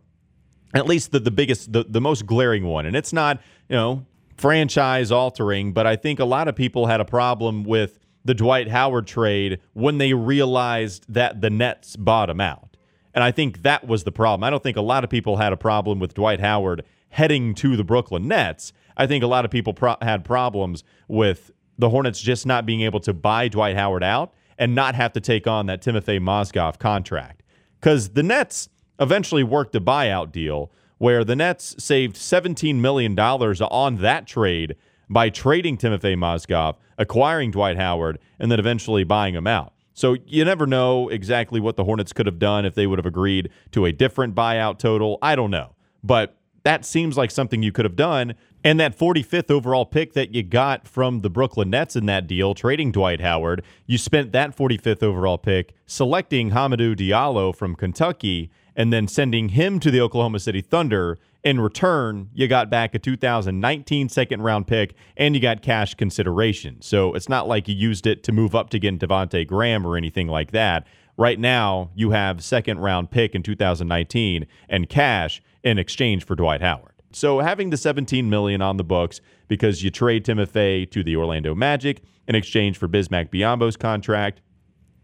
at 0.75 0.87
least 0.87 1.13
the 1.13 1.21
the 1.21 1.31
biggest, 1.31 1.73
the 1.73 1.85
the 1.89 2.01
most 2.01 2.27
glaring 2.27 2.67
one, 2.67 2.85
and 2.85 2.95
it's 2.95 3.13
not 3.13 3.41
you 3.69 3.77
know 3.77 4.05
franchise 4.37 5.11
altering, 5.11 5.73
but 5.73 5.87
I 5.87 5.97
think 5.97 6.21
a 6.21 6.25
lot 6.25 6.47
of 6.47 6.55
people 6.55 6.87
had 6.87 7.01
a 7.01 7.05
problem 7.07 7.65
with 7.65 7.99
the 8.25 8.35
Dwight 8.35 8.69
Howard 8.69 9.07
trade 9.07 9.61
when 9.73 9.97
they 9.97 10.13
realized 10.13 11.07
that 11.09 11.41
the 11.41 11.49
Nets 11.49 11.97
bottom 11.97 12.39
out, 12.39 12.77
and 13.15 13.25
I 13.25 13.31
think 13.31 13.63
that 13.63 13.87
was 13.87 14.05
the 14.05 14.13
problem. 14.13 14.45
I 14.45 14.51
don't 14.51 14.63
think 14.63 14.77
a 14.77 14.83
lot 14.83 15.05
of 15.05 15.11
people 15.11 15.39
had 15.39 15.55
a 15.55 15.57
problem 15.57 16.01
with 16.01 16.13
Dwight 16.13 16.41
Howard 16.41 16.85
heading 17.11 17.55
to 17.57 17.77
the 17.77 17.85
Brooklyn 17.85 18.27
Nets. 18.27 18.73
I 18.97 19.07
think 19.07 19.23
a 19.23 19.27
lot 19.27 19.45
of 19.45 19.51
people 19.51 19.75
pro- 19.75 19.97
had 20.03 20.25
problems 20.25 20.85
with 21.09 21.51
the 21.79 21.89
Hornets 21.91 22.21
just 22.21 22.47
not 22.47 22.67
being 22.67 22.83
able 22.83 23.01
to 23.01 23.15
buy 23.15 23.49
Dwight 23.49 23.77
Howard 23.77 24.03
out 24.03 24.35
and 24.59 24.75
not 24.75 24.95
have 24.95 25.13
to 25.15 25.21
take 25.21 25.47
on 25.47 25.67
that 25.67 25.83
Timofey 25.83 26.21
Mozgov 26.21 26.79
contract. 26.79 27.43
Because 27.81 28.11
the 28.11 28.23
Nets 28.23 28.69
eventually 28.99 29.43
worked 29.43 29.75
a 29.75 29.81
buyout 29.81 30.31
deal 30.33 30.71
where 30.99 31.25
the 31.25 31.35
Nets 31.35 31.75
saved 31.83 32.17
$17 32.17 32.77
million 32.77 33.19
on 33.19 33.97
that 33.97 34.27
trade 34.27 34.77
by 35.09 35.31
trading 35.31 35.79
Timofey 35.79 36.15
Mozgov, 36.15 36.77
acquiring 36.99 37.51
Dwight 37.51 37.79
Howard, 37.79 38.19
and 38.39 38.53
then 38.53 38.59
eventually 38.59 39.03
buying 39.03 39.35
him 39.35 39.47
out. 39.47 39.73
So 39.95 40.17
you 40.27 40.45
never 40.45 40.67
know 40.67 41.09
exactly 41.09 41.59
what 41.59 41.77
the 41.77 41.85
Hornets 41.85 42.13
could 42.13 42.27
have 42.27 42.39
done 42.39 42.65
if 42.65 42.75
they 42.75 42.87
would 42.87 42.99
have 42.99 43.07
agreed 43.07 43.51
to 43.73 43.87
a 43.87 43.93
different 43.93 44.35
buyout 44.35 44.79
total. 44.79 45.19
I 45.23 45.35
don't 45.37 45.51
know. 45.51 45.75
But 46.05 46.37
that 46.63 46.85
seems 46.85 47.17
like 47.17 47.31
something 47.31 47.63
you 47.63 47.73
could 47.73 47.85
have 47.85 47.97
done. 47.97 48.35
And 48.63 48.79
that 48.79 48.99
45th 48.99 49.51
overall 49.51 49.87
pick 49.87 50.13
that 50.13 50.35
you 50.35 50.43
got 50.43 50.87
from 50.87 51.21
the 51.21 51.31
Brooklyn 51.31 51.71
Nets 51.71 51.97
in 51.97 52.05
that 52.07 52.27
deal, 52.27 52.55
trading 52.55 52.93
Dwight 52.93 53.23
Howard, 53.23 53.65
you 53.87 53.97
spent 53.97 54.33
that 54.33 54.55
45th 54.55 55.03
overall 55.03 55.39
pick 55.39 55.75
selecting 55.87 56.51
Hamidou 56.51 56.95
Diallo 56.95 57.57
from 57.57 57.75
Kentucky 57.75 58.51
and 58.77 58.93
then 58.93 59.09
sending 59.09 59.51
him 59.51 59.81
to 59.81 59.91
the 59.91 60.01
Oklahoma 60.01 60.41
City 60.41 60.61
Thunder. 60.61 61.19
In 61.43 61.59
return, 61.59 62.29
you 62.35 62.47
got 62.49 62.69
back 62.69 62.95
a 62.95 62.99
2019 62.99 64.11
second 64.11 64.43
round 64.43 64.67
pick 64.67 64.95
and 65.17 65.35
you 65.35 65.41
got 65.41 65.63
cash 65.63 65.95
consideration. 65.95 66.83
So 66.83 67.15
it's 67.15 67.31
not 67.31 67.49
like 67.49 67.67
you 67.67 67.75
used 67.75 68.07
it 68.07 68.23
to 68.25 68.33
move 68.33 68.55
up 68.55 68.69
to 68.71 68.79
get 68.79 68.99
Devonte 68.99 69.47
Graham 69.47 69.87
or 69.87 69.97
anything 69.97 70.29
like 70.29 70.51
that. 70.51 70.87
Right 71.21 71.39
now, 71.39 71.91
you 71.95 72.13
have 72.13 72.43
second 72.43 72.79
round 72.79 73.11
pick 73.11 73.35
in 73.35 73.43
2019 73.43 74.47
and 74.71 74.89
cash 74.89 75.43
in 75.63 75.79
exchange 75.79 76.25
for 76.25 76.35
Dwight 76.35 76.63
Howard. 76.63 76.95
So 77.13 77.41
having 77.41 77.69
the 77.69 77.77
17 77.77 78.31
million 78.31 78.63
on 78.63 78.79
the 78.79 78.85
books 78.85 79.21
because 79.47 79.85
you 79.85 79.91
trade 79.91 80.25
Timofey 80.25 80.91
to 80.91 81.05
the 81.05 81.17
Orlando 81.17 81.55
Magic 81.55 82.03
in 82.27 82.35
exchange 82.35 82.79
for 82.79 82.89
Bismack 82.89 83.29
Biyombo's 83.29 83.77
contract. 83.77 84.41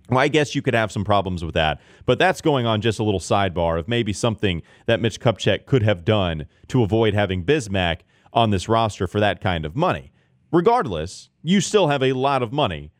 Well, 0.08 0.20
I 0.20 0.28
guess 0.28 0.54
you 0.54 0.62
could 0.62 0.72
have 0.72 0.90
some 0.90 1.04
problems 1.04 1.44
with 1.44 1.52
that, 1.52 1.82
but 2.06 2.18
that's 2.18 2.40
going 2.40 2.64
on 2.64 2.80
just 2.80 2.98
a 2.98 3.04
little 3.04 3.20
sidebar 3.20 3.78
of 3.78 3.86
maybe 3.86 4.14
something 4.14 4.62
that 4.86 5.02
Mitch 5.02 5.20
Kupchak 5.20 5.66
could 5.66 5.82
have 5.82 6.02
done 6.02 6.46
to 6.68 6.82
avoid 6.82 7.12
having 7.12 7.44
Bismack 7.44 8.00
on 8.32 8.48
this 8.48 8.70
roster 8.70 9.06
for 9.06 9.20
that 9.20 9.42
kind 9.42 9.66
of 9.66 9.76
money. 9.76 10.12
Regardless, 10.50 11.28
you 11.42 11.60
still 11.60 11.88
have 11.88 12.02
a 12.02 12.14
lot 12.14 12.42
of 12.42 12.54
money 12.54 12.90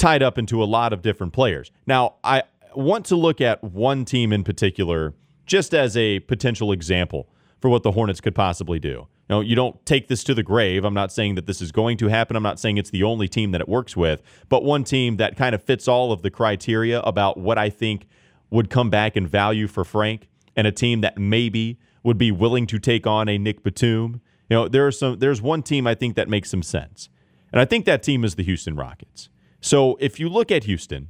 tied 0.00 0.22
up 0.22 0.38
into 0.38 0.62
a 0.62 0.64
lot 0.64 0.92
of 0.92 1.02
different 1.02 1.32
players. 1.32 1.70
Now, 1.86 2.14
I 2.24 2.42
want 2.74 3.04
to 3.06 3.16
look 3.16 3.40
at 3.40 3.62
one 3.62 4.04
team 4.04 4.32
in 4.32 4.42
particular 4.44 5.14
just 5.46 5.74
as 5.74 5.96
a 5.96 6.20
potential 6.20 6.72
example 6.72 7.28
for 7.60 7.68
what 7.68 7.82
the 7.82 7.92
Hornets 7.92 8.20
could 8.20 8.34
possibly 8.34 8.78
do. 8.78 9.06
Know, 9.28 9.40
you 9.40 9.54
don't 9.54 9.84
take 9.86 10.08
this 10.08 10.24
to 10.24 10.34
the 10.34 10.42
grave. 10.42 10.84
I'm 10.84 10.94
not 10.94 11.12
saying 11.12 11.36
that 11.36 11.46
this 11.46 11.60
is 11.60 11.70
going 11.70 11.98
to 11.98 12.08
happen. 12.08 12.34
I'm 12.34 12.42
not 12.42 12.58
saying 12.58 12.78
it's 12.78 12.90
the 12.90 13.04
only 13.04 13.28
team 13.28 13.52
that 13.52 13.60
it 13.60 13.68
works 13.68 13.96
with, 13.96 14.22
but 14.48 14.64
one 14.64 14.82
team 14.82 15.18
that 15.18 15.36
kind 15.36 15.54
of 15.54 15.62
fits 15.62 15.86
all 15.86 16.10
of 16.10 16.22
the 16.22 16.30
criteria 16.30 17.00
about 17.02 17.36
what 17.36 17.56
I 17.56 17.70
think 17.70 18.08
would 18.50 18.70
come 18.70 18.90
back 18.90 19.16
in 19.16 19.28
value 19.28 19.68
for 19.68 19.84
Frank 19.84 20.28
and 20.56 20.66
a 20.66 20.72
team 20.72 21.02
that 21.02 21.16
maybe 21.16 21.78
would 22.02 22.18
be 22.18 22.32
willing 22.32 22.66
to 22.66 22.80
take 22.80 23.06
on 23.06 23.28
a 23.28 23.38
Nic 23.38 23.62
Batum. 23.62 24.20
You 24.48 24.56
know, 24.56 24.68
there 24.68 24.84
are 24.84 24.90
some 24.90 25.20
there's 25.20 25.40
one 25.40 25.62
team 25.62 25.86
I 25.86 25.94
think 25.94 26.16
that 26.16 26.28
makes 26.28 26.50
some 26.50 26.64
sense. 26.64 27.08
And 27.52 27.60
I 27.60 27.64
think 27.64 27.84
that 27.84 28.02
team 28.02 28.24
is 28.24 28.34
the 28.34 28.42
Houston 28.42 28.74
Rockets. 28.74 29.28
So 29.60 29.96
if 30.00 30.18
you 30.18 30.28
look 30.28 30.50
at 30.50 30.64
Houston, 30.64 31.08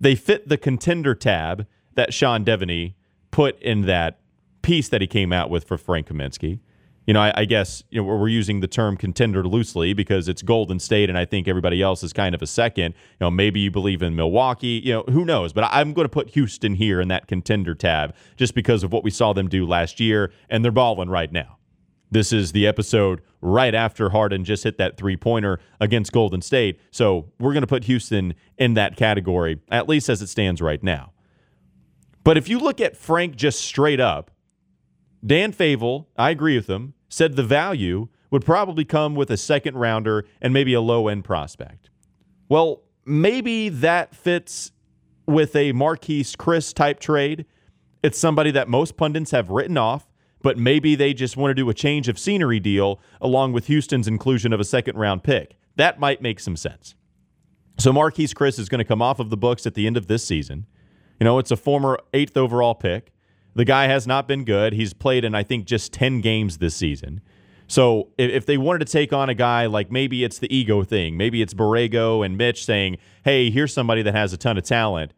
they 0.00 0.14
fit 0.14 0.48
the 0.48 0.56
contender 0.56 1.14
tab 1.14 1.66
that 1.94 2.12
Sean 2.12 2.44
Deveney 2.44 2.94
put 3.30 3.60
in 3.62 3.82
that 3.82 4.18
piece 4.62 4.88
that 4.88 5.00
he 5.00 5.06
came 5.06 5.32
out 5.32 5.50
with 5.50 5.64
for 5.64 5.78
Frank 5.78 6.08
Kaminsky. 6.08 6.60
You 7.06 7.12
know, 7.12 7.20
I, 7.20 7.32
I 7.36 7.44
guess 7.44 7.84
you 7.90 8.00
know, 8.00 8.06
we're 8.06 8.28
using 8.28 8.60
the 8.60 8.66
term 8.66 8.96
contender 8.96 9.44
loosely 9.44 9.92
because 9.92 10.26
it's 10.26 10.40
Golden 10.40 10.78
State, 10.78 11.10
and 11.10 11.18
I 11.18 11.26
think 11.26 11.46
everybody 11.46 11.82
else 11.82 12.02
is 12.02 12.14
kind 12.14 12.34
of 12.34 12.40
a 12.40 12.46
second. 12.46 12.94
You 12.94 13.26
know, 13.26 13.30
maybe 13.30 13.60
you 13.60 13.70
believe 13.70 14.02
in 14.02 14.16
Milwaukee. 14.16 14.80
You 14.82 14.94
know, 14.94 15.02
who 15.10 15.24
knows? 15.24 15.52
But 15.52 15.64
I'm 15.70 15.92
going 15.92 16.06
to 16.06 16.10
put 16.10 16.30
Houston 16.30 16.74
here 16.74 17.02
in 17.02 17.08
that 17.08 17.26
contender 17.26 17.74
tab 17.74 18.14
just 18.36 18.54
because 18.54 18.82
of 18.82 18.92
what 18.92 19.04
we 19.04 19.10
saw 19.10 19.34
them 19.34 19.48
do 19.48 19.66
last 19.66 20.00
year, 20.00 20.32
and 20.48 20.64
they're 20.64 20.72
balling 20.72 21.10
right 21.10 21.30
now. 21.30 21.58
This 22.14 22.32
is 22.32 22.52
the 22.52 22.64
episode 22.64 23.22
right 23.40 23.74
after 23.74 24.10
Harden 24.10 24.44
just 24.44 24.62
hit 24.62 24.78
that 24.78 24.96
three 24.96 25.16
pointer 25.16 25.58
against 25.80 26.12
Golden 26.12 26.40
State. 26.40 26.78
So 26.92 27.32
we're 27.40 27.52
going 27.52 27.62
to 27.62 27.66
put 27.66 27.84
Houston 27.84 28.34
in 28.56 28.74
that 28.74 28.96
category, 28.96 29.60
at 29.68 29.88
least 29.88 30.08
as 30.08 30.22
it 30.22 30.28
stands 30.28 30.62
right 30.62 30.80
now. 30.80 31.12
But 32.22 32.36
if 32.36 32.48
you 32.48 32.60
look 32.60 32.80
at 32.80 32.96
Frank 32.96 33.34
just 33.34 33.60
straight 33.60 33.98
up, 33.98 34.30
Dan 35.26 35.52
Favale, 35.52 36.06
I 36.16 36.30
agree 36.30 36.54
with 36.54 36.68
him, 36.68 36.94
said 37.08 37.34
the 37.34 37.42
value 37.42 38.06
would 38.30 38.44
probably 38.44 38.84
come 38.84 39.16
with 39.16 39.28
a 39.28 39.36
second 39.36 39.76
rounder 39.76 40.24
and 40.40 40.54
maybe 40.54 40.72
a 40.72 40.80
low 40.80 41.08
end 41.08 41.24
prospect. 41.24 41.90
Well, 42.48 42.82
maybe 43.04 43.70
that 43.70 44.14
fits 44.14 44.70
with 45.26 45.56
a 45.56 45.72
Marquese 45.72 46.36
Chriss 46.36 46.72
type 46.74 47.00
trade. 47.00 47.44
It's 48.04 48.20
somebody 48.20 48.52
that 48.52 48.68
most 48.68 48.96
pundits 48.96 49.32
have 49.32 49.50
written 49.50 49.76
off, 49.76 50.06
but 50.44 50.58
maybe 50.58 50.94
they 50.94 51.14
just 51.14 51.38
want 51.38 51.50
to 51.50 51.54
do 51.54 51.70
a 51.70 51.74
change 51.74 52.06
of 52.06 52.18
scenery 52.18 52.60
deal 52.60 53.00
along 53.18 53.54
with 53.54 53.66
Houston's 53.68 54.06
inclusion 54.06 54.52
of 54.52 54.60
a 54.60 54.64
second 54.64 54.98
round 54.98 55.24
pick. 55.24 55.56
That 55.76 55.98
might 55.98 56.20
make 56.20 56.38
some 56.38 56.54
sense. 56.54 56.94
So 57.78 57.92
Marquese 57.92 58.34
Chriss 58.34 58.58
is 58.58 58.68
going 58.68 58.78
to 58.80 58.84
come 58.84 59.00
off 59.00 59.18
of 59.18 59.30
the 59.30 59.38
books 59.38 59.66
at 59.66 59.72
the 59.72 59.86
end 59.86 59.96
of 59.96 60.06
this 60.06 60.22
season. 60.22 60.66
You 61.18 61.24
know, 61.24 61.38
it's 61.38 61.50
a 61.50 61.56
former 61.56 61.98
eighth 62.12 62.36
overall 62.36 62.74
pick. 62.74 63.10
The 63.54 63.64
guy 63.64 63.86
has 63.86 64.06
not 64.06 64.28
been 64.28 64.44
good. 64.44 64.74
He's 64.74 64.92
played 64.92 65.24
in, 65.24 65.34
I 65.34 65.44
think, 65.44 65.64
just 65.64 65.94
10 65.94 66.20
games 66.20 66.58
this 66.58 66.76
season. 66.76 67.22
So 67.66 68.10
if, 68.18 68.44
they 68.44 68.58
wanted 68.58 68.86
to 68.86 68.92
take 68.92 69.14
on 69.14 69.30
a 69.30 69.34
guy 69.34 69.64
like 69.64 69.90
maybe 69.90 70.24
it's 70.24 70.38
the 70.38 70.54
ego 70.54 70.84
thing, 70.84 71.16
maybe 71.16 71.40
it's 71.40 71.54
Borrego 71.54 72.24
and 72.24 72.36
Mitch 72.36 72.66
saying, 72.66 72.98
hey, 73.24 73.50
here's 73.50 73.72
somebody 73.72 74.02
that 74.02 74.14
has 74.14 74.34
a 74.34 74.36
ton 74.36 74.58
of 74.58 74.64
talent, 74.64 75.14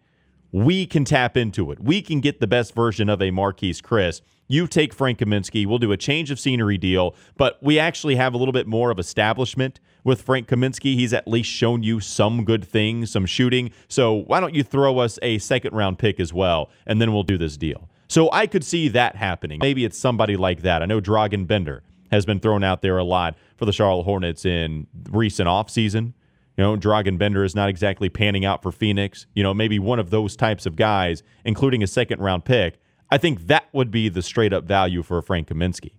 we 0.56 0.86
can 0.86 1.04
tap 1.04 1.36
into 1.36 1.70
it. 1.70 1.78
We 1.80 2.00
can 2.00 2.20
get 2.20 2.40
the 2.40 2.46
best 2.46 2.74
version 2.74 3.10
of 3.10 3.20
a 3.20 3.30
Marquese 3.30 3.82
Chriss. 3.82 4.22
You 4.48 4.66
take 4.66 4.94
Frank 4.94 5.18
Kaminsky. 5.18 5.66
We'll 5.66 5.76
do 5.76 5.92
a 5.92 5.98
change 5.98 6.30
of 6.30 6.40
scenery 6.40 6.78
deal, 6.78 7.14
but 7.36 7.62
we 7.62 7.78
actually 7.78 8.16
have 8.16 8.32
a 8.32 8.38
little 8.38 8.52
bit 8.52 8.66
more 8.66 8.90
of 8.90 8.98
establishment 8.98 9.80
with 10.02 10.22
Frank 10.22 10.48
Kaminsky. 10.48 10.94
He's 10.94 11.12
at 11.12 11.28
least 11.28 11.50
shown 11.50 11.82
you 11.82 12.00
some 12.00 12.42
good 12.42 12.64
things, 12.64 13.10
some 13.10 13.26
shooting. 13.26 13.70
So 13.88 14.14
why 14.14 14.40
don't 14.40 14.54
you 14.54 14.62
throw 14.62 14.96
us 14.96 15.18
a 15.20 15.36
second 15.36 15.74
round 15.74 15.98
pick 15.98 16.18
as 16.18 16.32
well, 16.32 16.70
and 16.86 17.02
then 17.02 17.12
we'll 17.12 17.22
do 17.22 17.36
this 17.36 17.58
deal. 17.58 17.90
So 18.08 18.30
I 18.32 18.46
could 18.46 18.64
see 18.64 18.88
that 18.88 19.14
happening. 19.14 19.58
Maybe 19.60 19.84
it's 19.84 19.98
somebody 19.98 20.38
like 20.38 20.62
that. 20.62 20.80
I 20.80 20.86
know 20.86 21.02
Dragan 21.02 21.46
Bender 21.46 21.82
has 22.10 22.24
been 22.24 22.40
thrown 22.40 22.64
out 22.64 22.80
there 22.80 22.96
a 22.96 23.04
lot 23.04 23.36
for 23.58 23.66
the 23.66 23.74
Charlotte 23.74 24.04
Hornets 24.04 24.46
in 24.46 24.86
recent 25.10 25.48
offseason. 25.48 26.14
You 26.56 26.64
know, 26.64 26.76
Dragan 26.76 27.18
Bender 27.18 27.44
is 27.44 27.54
not 27.54 27.68
exactly 27.68 28.08
panning 28.08 28.44
out 28.44 28.62
for 28.62 28.72
Phoenix. 28.72 29.26
You 29.34 29.42
know, 29.42 29.52
maybe 29.52 29.78
one 29.78 29.98
of 29.98 30.10
those 30.10 30.36
types 30.36 30.64
of 30.64 30.76
guys, 30.76 31.22
including 31.44 31.82
a 31.82 31.86
second 31.86 32.20
round 32.20 32.44
pick. 32.44 32.78
I 33.10 33.18
think 33.18 33.46
that 33.46 33.68
would 33.72 33.90
be 33.90 34.08
the 34.08 34.22
straight 34.22 34.52
up 34.52 34.64
value 34.64 35.02
for 35.02 35.18
a 35.18 35.22
Frank 35.22 35.48
Kaminsky. 35.48 35.92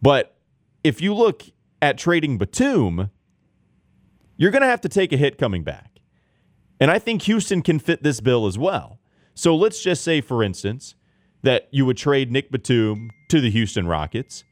But 0.00 0.36
if 0.84 1.00
you 1.02 1.14
look 1.14 1.42
at 1.82 1.98
trading 1.98 2.38
Batum, 2.38 3.10
you're 4.36 4.50
going 4.50 4.62
to 4.62 4.68
have 4.68 4.80
to 4.82 4.88
take 4.88 5.12
a 5.12 5.16
hit 5.16 5.36
coming 5.36 5.64
back. 5.64 5.98
And 6.80 6.90
I 6.90 6.98
think 6.98 7.22
Houston 7.22 7.60
can 7.60 7.78
fit 7.78 8.02
this 8.02 8.20
bill 8.20 8.46
as 8.46 8.56
well. 8.56 9.00
So 9.34 9.54
let's 9.54 9.82
just 9.82 10.02
say, 10.02 10.20
for 10.20 10.42
instance, 10.42 10.94
that 11.42 11.68
you 11.70 11.84
would 11.86 11.96
trade 11.96 12.30
Nic 12.30 12.50
Batum 12.50 13.10
to 13.28 13.40
the 13.40 13.50
Houston 13.50 13.86
Rockets. 13.86 14.44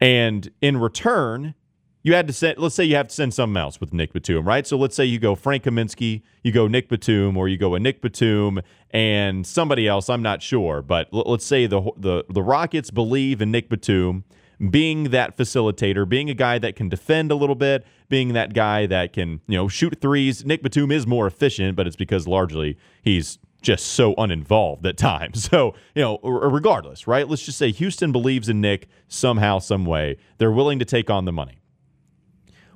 And 0.00 0.50
in 0.60 0.78
return, 0.78 1.54
you 2.02 2.14
had 2.14 2.26
to 2.26 2.32
send, 2.32 2.58
let's 2.58 2.74
say 2.74 2.84
you 2.84 2.96
have 2.96 3.08
to 3.08 3.14
send 3.14 3.32
something 3.32 3.56
else 3.56 3.80
with 3.80 3.92
Nic 3.92 4.12
Batum, 4.12 4.46
right? 4.46 4.66
So 4.66 4.76
let's 4.76 4.96
say 4.96 5.04
you 5.04 5.18
go 5.18 5.34
Frank 5.34 5.64
Kaminsky, 5.64 6.22
you 6.42 6.52
go 6.52 6.66
Nic 6.66 6.88
Batum, 6.88 7.36
or 7.36 7.48
you 7.48 7.56
go 7.56 7.74
a 7.74 7.80
Nic 7.80 8.02
Batum 8.02 8.60
and 8.90 9.46
somebody 9.46 9.86
else, 9.86 10.08
I'm 10.10 10.22
not 10.22 10.42
sure. 10.42 10.82
But 10.82 11.08
let's 11.12 11.46
say 11.46 11.66
the, 11.66 11.80
the, 11.96 12.24
the 12.28 12.42
Rockets 12.42 12.90
believe 12.90 13.40
in 13.40 13.50
Nic 13.50 13.68
Batum 13.68 14.24
being 14.70 15.04
that 15.10 15.36
facilitator, 15.36 16.08
being 16.08 16.30
a 16.30 16.34
guy 16.34 16.58
that 16.58 16.76
can 16.76 16.88
defend 16.88 17.32
a 17.32 17.34
little 17.34 17.54
bit, 17.54 17.84
being 18.08 18.32
that 18.32 18.52
guy 18.52 18.86
that 18.86 19.12
can, 19.12 19.40
you 19.48 19.56
know, 19.56 19.68
shoot 19.68 20.00
threes. 20.00 20.44
Nic 20.44 20.62
Batum 20.62 20.92
is 20.92 21.06
more 21.06 21.26
efficient, 21.26 21.76
but 21.76 21.86
it's 21.86 21.96
because 21.96 22.28
largely 22.28 22.78
he's 23.02 23.38
just 23.60 23.86
so 23.86 24.14
uninvolved 24.18 24.84
at 24.86 24.96
times. 24.96 25.48
So, 25.52 25.74
you 25.94 26.02
know, 26.02 26.18
regardless, 26.22 27.06
right? 27.06 27.28
Let's 27.28 27.42
just 27.42 27.58
say 27.58 27.70
Houston 27.72 28.10
believes 28.10 28.48
in 28.48 28.60
Nic 28.60 28.88
somehow, 29.06 29.58
some 29.58 29.84
way. 29.84 30.16
They're 30.38 30.50
willing 30.50 30.78
to 30.78 30.84
take 30.84 31.10
on 31.10 31.26
the 31.26 31.32
money. 31.32 31.61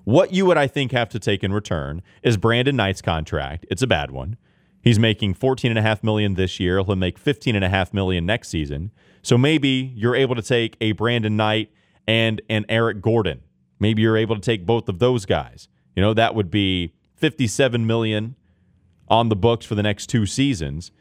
What 0.07 0.33
you 0.33 0.47
would, 0.47 0.57
I 0.57 0.69
think, 0.69 0.93
have 0.93 1.09
to 1.09 1.19
take 1.19 1.43
in 1.43 1.53
return 1.53 2.01
is 2.23 2.37
Brandon 2.37 2.77
Knight's 2.77 3.03
contract. 3.03 3.67
It's 3.69 3.83
a 3.83 3.89
bad 3.89 4.13
one. 4.13 4.37
He's 4.81 5.01
making 5.01 5.35
14.5 5.35 6.05
million 6.05 6.35
this 6.35 6.61
year. 6.61 6.81
He'll 6.81 6.95
make 6.95 7.21
15.5 7.21 7.93
million 7.93 8.25
next 8.25 8.51
season. 8.51 8.93
So 9.23 9.37
maybe 9.37 9.93
you're 9.97 10.15
able 10.15 10.37
to 10.37 10.43
take 10.43 10.77
a 10.81 10.93
Brandon 10.93 11.37
Knight 11.37 11.73
and 12.07 12.41
an 12.49 12.67
Eric 12.69 13.03
Gordon. 13.03 13.41
Maybe 13.81 14.03
you're 14.03 14.17
able 14.17 14.37
to 14.37 14.41
take 14.41 14.65
both 14.65 14.89
of 14.89 15.01
those 15.01 15.27
guys. 15.27 15.67
You 15.97 16.03
know, 16.03 16.15
that 16.15 16.37
would 16.37 16.53
be 16.53 16.95
57 17.17 17.85
million 17.85 18.37
on 19.09 19.29
the 19.29 19.35
books 19.35 19.67
for 19.67 19.75
the 19.75 19.83
next 19.83 20.07
two 20.07 20.25
seasons, 20.25 20.93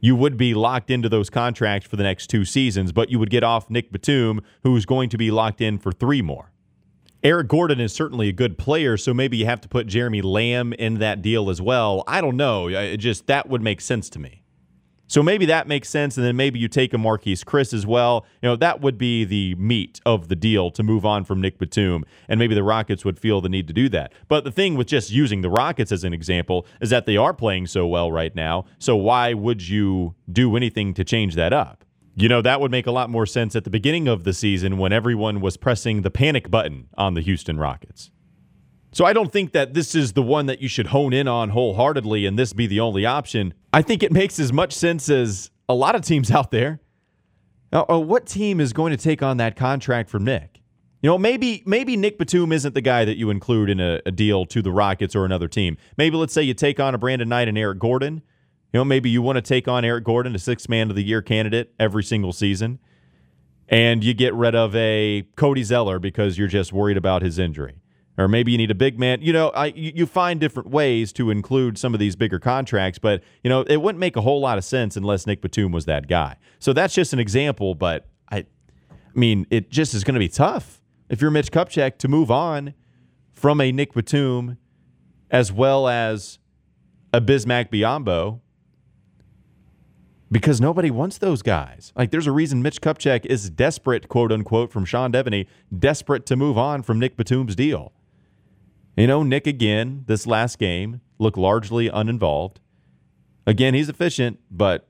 you 0.00 0.16
would 0.16 0.38
be 0.38 0.54
locked 0.54 0.90
into 0.90 1.10
those 1.10 1.28
contracts 1.28 1.86
for 1.86 1.96
the 1.96 2.02
next 2.02 2.28
two 2.28 2.46
seasons, 2.46 2.92
but 2.92 3.10
you 3.10 3.18
would 3.18 3.30
get 3.30 3.44
off 3.44 3.68
Nic 3.68 3.92
Batum, 3.92 4.40
who's 4.62 4.86
going 4.86 5.10
to 5.10 5.18
be 5.18 5.30
locked 5.30 5.60
in 5.60 5.76
for 5.76 5.92
three 5.92 6.22
more. 6.22 6.50
Eric 7.24 7.48
Gordon 7.48 7.80
is 7.80 7.92
certainly 7.92 8.28
a 8.28 8.32
good 8.32 8.58
player, 8.58 8.96
so 8.96 9.12
maybe 9.12 9.36
you 9.36 9.46
have 9.46 9.60
to 9.62 9.68
put 9.68 9.88
Jeremy 9.88 10.22
Lamb 10.22 10.72
in 10.74 11.00
that 11.00 11.20
deal 11.20 11.50
as 11.50 11.60
well. 11.60 12.04
I 12.06 12.20
don't 12.20 12.36
know. 12.36 12.68
It 12.68 12.98
just 12.98 13.26
that 13.26 13.48
would 13.48 13.60
make 13.60 13.80
sense 13.80 14.08
to 14.10 14.20
me. 14.20 14.42
So 15.08 15.22
maybe 15.22 15.46
that 15.46 15.66
makes 15.66 15.88
sense, 15.88 16.16
and 16.16 16.24
then 16.24 16.36
maybe 16.36 16.58
you 16.58 16.68
take 16.68 16.92
a 16.92 16.96
Marquese 16.96 17.42
Chriss 17.42 17.72
as 17.72 17.86
well. 17.86 18.24
You 18.42 18.50
know, 18.50 18.56
that 18.56 18.82
would 18.82 18.98
be 18.98 19.24
the 19.24 19.54
meat 19.56 20.00
of 20.04 20.28
the 20.28 20.36
deal 20.36 20.70
to 20.70 20.82
move 20.82 21.04
on 21.06 21.24
from 21.24 21.40
Nic 21.40 21.58
Batum, 21.58 22.04
and 22.28 22.38
maybe 22.38 22.54
the 22.54 22.62
Rockets 22.62 23.04
would 23.06 23.18
feel 23.18 23.40
the 23.40 23.48
need 23.48 23.66
to 23.68 23.72
do 23.72 23.88
that. 23.88 24.12
But 24.28 24.44
the 24.44 24.52
thing 24.52 24.76
with 24.76 24.86
just 24.86 25.10
using 25.10 25.40
the 25.40 25.50
Rockets 25.50 25.90
as 25.90 26.04
an 26.04 26.12
example 26.12 26.66
is 26.80 26.90
that 26.90 27.06
they 27.06 27.16
are 27.16 27.32
playing 27.32 27.66
so 27.66 27.86
well 27.86 28.12
right 28.12 28.34
now. 28.36 28.66
So 28.78 28.94
why 28.96 29.32
would 29.32 29.66
you 29.66 30.14
do 30.30 30.54
anything 30.56 30.92
to 30.94 31.04
change 31.04 31.34
that 31.36 31.54
up? 31.54 31.84
You 32.18 32.28
know, 32.28 32.42
that 32.42 32.60
would 32.60 32.72
make 32.72 32.88
a 32.88 32.90
lot 32.90 33.10
more 33.10 33.26
sense 33.26 33.54
at 33.54 33.62
the 33.62 33.70
beginning 33.70 34.08
of 34.08 34.24
the 34.24 34.32
season 34.32 34.76
when 34.76 34.92
everyone 34.92 35.40
was 35.40 35.56
pressing 35.56 36.02
the 36.02 36.10
panic 36.10 36.50
button 36.50 36.88
on 36.96 37.14
the 37.14 37.20
Houston 37.20 37.58
Rockets. 37.58 38.10
So 38.90 39.04
I 39.04 39.12
don't 39.12 39.32
think 39.32 39.52
that 39.52 39.74
this 39.74 39.94
is 39.94 40.14
the 40.14 40.22
one 40.22 40.46
that 40.46 40.60
you 40.60 40.66
should 40.66 40.88
hone 40.88 41.12
in 41.12 41.28
on 41.28 41.50
wholeheartedly 41.50 42.26
and 42.26 42.36
this 42.36 42.52
be 42.52 42.66
the 42.66 42.80
only 42.80 43.06
option. 43.06 43.54
I 43.72 43.82
think 43.82 44.02
it 44.02 44.10
makes 44.10 44.40
as 44.40 44.52
much 44.52 44.72
sense 44.72 45.08
as 45.08 45.52
a 45.68 45.74
lot 45.74 45.94
of 45.94 46.02
teams 46.02 46.30
out 46.32 46.50
there. 46.50 46.80
Now, 47.72 47.86
uh, 47.88 47.98
what 47.98 48.26
team 48.26 48.60
is 48.60 48.72
going 48.72 48.90
to 48.90 48.96
take 48.96 49.22
on 49.22 49.36
that 49.36 49.54
contract 49.54 50.10
from 50.10 50.24
Nic? 50.24 50.60
You 51.02 51.10
know, 51.10 51.18
maybe 51.18 51.62
maybe 51.64 51.96
Nic 51.96 52.18
Batum 52.18 52.50
isn't 52.50 52.74
the 52.74 52.80
guy 52.80 53.04
that 53.04 53.16
you 53.16 53.30
include 53.30 53.70
in 53.70 53.78
a, 53.78 54.00
a 54.04 54.10
deal 54.10 54.44
to 54.46 54.60
the 54.60 54.72
Rockets 54.72 55.14
or 55.14 55.24
another 55.24 55.46
team. 55.46 55.76
Maybe 55.96 56.16
let's 56.16 56.32
say 56.32 56.42
you 56.42 56.54
take 56.54 56.80
on 56.80 56.94
a 56.94 56.98
Brandon 56.98 57.28
Knight 57.28 57.46
and 57.46 57.56
Eric 57.56 57.78
Gordon. 57.78 58.22
You 58.72 58.78
know, 58.78 58.84
maybe 58.84 59.08
you 59.08 59.22
want 59.22 59.36
to 59.36 59.42
take 59.42 59.66
on 59.66 59.84
Eric 59.84 60.04
Gordon, 60.04 60.34
a 60.34 60.38
six 60.38 60.68
man 60.68 60.90
of 60.90 60.96
the 60.96 61.02
year 61.02 61.22
candidate 61.22 61.72
every 61.78 62.04
single 62.04 62.32
season, 62.32 62.78
and 63.68 64.04
you 64.04 64.14
get 64.14 64.34
rid 64.34 64.54
of 64.54 64.74
a 64.76 65.26
Cody 65.36 65.62
Zeller 65.62 65.98
because 65.98 66.38
you're 66.38 66.48
just 66.48 66.72
worried 66.72 66.96
about 66.96 67.22
his 67.22 67.38
injury 67.38 67.80
or 68.18 68.26
maybe 68.26 68.50
you 68.50 68.58
need 68.58 68.70
a 68.70 68.74
big 68.74 68.98
man. 68.98 69.22
You 69.22 69.32
know, 69.32 69.50
I, 69.50 69.66
you 69.66 70.04
find 70.04 70.40
different 70.40 70.70
ways 70.70 71.12
to 71.14 71.30
include 71.30 71.78
some 71.78 71.94
of 71.94 72.00
these 72.00 72.16
bigger 72.16 72.40
contracts, 72.40 72.98
but 72.98 73.22
you 73.44 73.48
know, 73.48 73.62
it 73.62 73.80
wouldn't 73.80 74.00
make 74.00 74.16
a 74.16 74.20
whole 74.20 74.40
lot 74.40 74.58
of 74.58 74.64
sense 74.64 74.96
unless 74.96 75.26
Nic 75.26 75.40
Batum 75.40 75.70
was 75.70 75.84
that 75.84 76.08
guy. 76.08 76.36
So 76.58 76.72
that's 76.72 76.94
just 76.94 77.12
an 77.12 77.20
example, 77.20 77.76
but 77.76 78.08
I, 78.30 78.38
I 78.38 78.44
mean, 79.14 79.46
it 79.50 79.70
just 79.70 79.94
is 79.94 80.02
going 80.02 80.14
to 80.14 80.20
be 80.20 80.28
tough 80.28 80.82
if 81.08 81.22
you're 81.22 81.30
Mitch 81.30 81.52
Kupchak 81.52 81.98
to 81.98 82.08
move 82.08 82.30
on 82.30 82.74
from 83.32 83.60
a 83.60 83.70
Nic 83.70 83.94
Batum 83.94 84.58
as 85.30 85.52
well 85.52 85.86
as 85.86 86.40
a 87.14 87.20
Bismack 87.20 87.70
Biyombo. 87.70 88.40
Because 90.30 90.60
nobody 90.60 90.90
wants 90.90 91.18
those 91.18 91.40
guys. 91.40 91.92
Like, 91.96 92.10
there's 92.10 92.26
a 92.26 92.32
reason 92.32 92.62
Mitch 92.62 92.80
Kupchak 92.80 93.24
is 93.26 93.48
desperate, 93.48 94.08
quote 94.08 94.30
unquote, 94.30 94.70
from 94.70 94.84
Sean 94.84 95.12
Deveney, 95.12 95.46
desperate 95.76 96.26
to 96.26 96.36
move 96.36 96.58
on 96.58 96.82
from 96.82 96.98
Nic 96.98 97.16
Batum's 97.16 97.56
deal. 97.56 97.92
You 98.96 99.06
know, 99.06 99.22
Nic 99.22 99.46
again, 99.46 100.04
this 100.06 100.26
last 100.26 100.58
game, 100.58 101.00
looked 101.18 101.38
largely 101.38 101.88
uninvolved. 101.88 102.60
Again, 103.46 103.72
he's 103.72 103.88
efficient, 103.88 104.40
but 104.50 104.86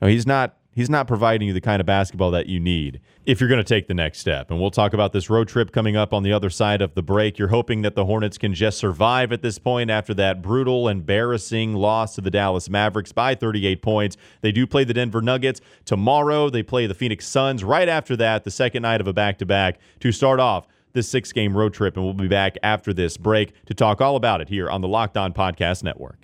he's 0.00 0.26
not 0.26 0.57
he's 0.78 0.88
not 0.88 1.08
providing 1.08 1.48
you 1.48 1.52
the 1.52 1.60
kind 1.60 1.80
of 1.80 1.86
basketball 1.86 2.30
that 2.30 2.46
you 2.46 2.60
need 2.60 3.00
if 3.26 3.40
you're 3.40 3.48
going 3.48 3.58
to 3.58 3.64
take 3.64 3.88
the 3.88 3.94
next 3.94 4.20
step. 4.20 4.48
And 4.48 4.60
we'll 4.60 4.70
talk 4.70 4.92
about 4.92 5.12
this 5.12 5.28
road 5.28 5.48
trip 5.48 5.72
coming 5.72 5.96
up 5.96 6.14
on 6.14 6.22
the 6.22 6.32
other 6.32 6.48
side 6.48 6.80
of 6.80 6.94
the 6.94 7.02
break. 7.02 7.36
You're 7.36 7.48
hoping 7.48 7.82
that 7.82 7.96
the 7.96 8.04
Hornets 8.04 8.38
can 8.38 8.54
just 8.54 8.78
survive 8.78 9.32
at 9.32 9.42
this 9.42 9.58
point 9.58 9.90
after 9.90 10.14
that 10.14 10.40
brutal, 10.40 10.88
embarrassing 10.88 11.74
loss 11.74 12.14
to 12.14 12.20
the 12.20 12.30
Dallas 12.30 12.70
Mavericks 12.70 13.10
by 13.10 13.34
38 13.34 13.82
points. 13.82 14.16
They 14.40 14.52
do 14.52 14.68
play 14.68 14.84
the 14.84 14.94
Denver 14.94 15.20
Nuggets 15.20 15.60
tomorrow. 15.84 16.48
They 16.48 16.62
play 16.62 16.86
the 16.86 16.94
Phoenix 16.94 17.26
Suns 17.26 17.64
right 17.64 17.88
after 17.88 18.14
that, 18.14 18.44
the 18.44 18.50
second 18.52 18.82
night 18.82 19.00
of 19.00 19.08
a 19.08 19.12
back 19.12 19.38
to 19.38 19.46
back 19.46 19.80
to 19.98 20.12
start 20.12 20.38
off 20.38 20.68
this 20.92 21.08
six 21.08 21.32
game 21.32 21.56
road 21.56 21.74
trip. 21.74 21.96
And 21.96 22.04
we'll 22.04 22.14
be 22.14 22.28
back 22.28 22.56
after 22.62 22.94
this 22.94 23.16
break 23.16 23.52
to 23.66 23.74
talk 23.74 24.00
all 24.00 24.14
about 24.14 24.40
it 24.40 24.48
here 24.48 24.70
on 24.70 24.80
the 24.80 24.88
Locked 24.88 25.16
On 25.16 25.32
Podcast 25.32 25.82
Network. 25.82 26.18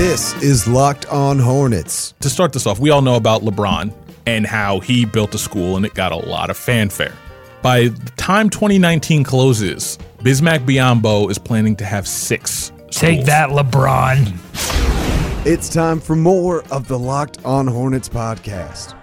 This 0.00 0.32
is 0.42 0.66
Locked 0.66 1.04
On 1.12 1.38
Hornets. 1.38 2.14
To 2.20 2.30
start 2.30 2.54
this 2.54 2.66
off, 2.66 2.78
we 2.78 2.88
all 2.88 3.02
know 3.02 3.16
about 3.16 3.42
LeBron 3.42 3.92
and 4.24 4.46
how 4.46 4.80
he 4.80 5.04
built 5.04 5.34
a 5.34 5.38
school 5.38 5.76
and 5.76 5.84
it 5.84 5.92
got 5.92 6.10
a 6.10 6.16
lot 6.16 6.48
of 6.48 6.56
fanfare. 6.56 7.12
By 7.60 7.88
the 7.88 8.10
time 8.16 8.48
2019 8.48 9.24
closes, 9.24 9.98
Bismack 10.20 10.60
Biyombo 10.60 11.30
is 11.30 11.36
planning 11.36 11.76
to 11.76 11.84
have 11.84 12.08
six. 12.08 12.68
Schools. 12.68 12.96
Take 12.96 13.26
that, 13.26 13.50
LeBron. 13.50 15.44
It's 15.44 15.68
time 15.68 16.00
for 16.00 16.16
more 16.16 16.64
of 16.70 16.88
the 16.88 16.98
Locked 16.98 17.44
On 17.44 17.66
Hornets 17.66 18.08
podcast. 18.08 18.98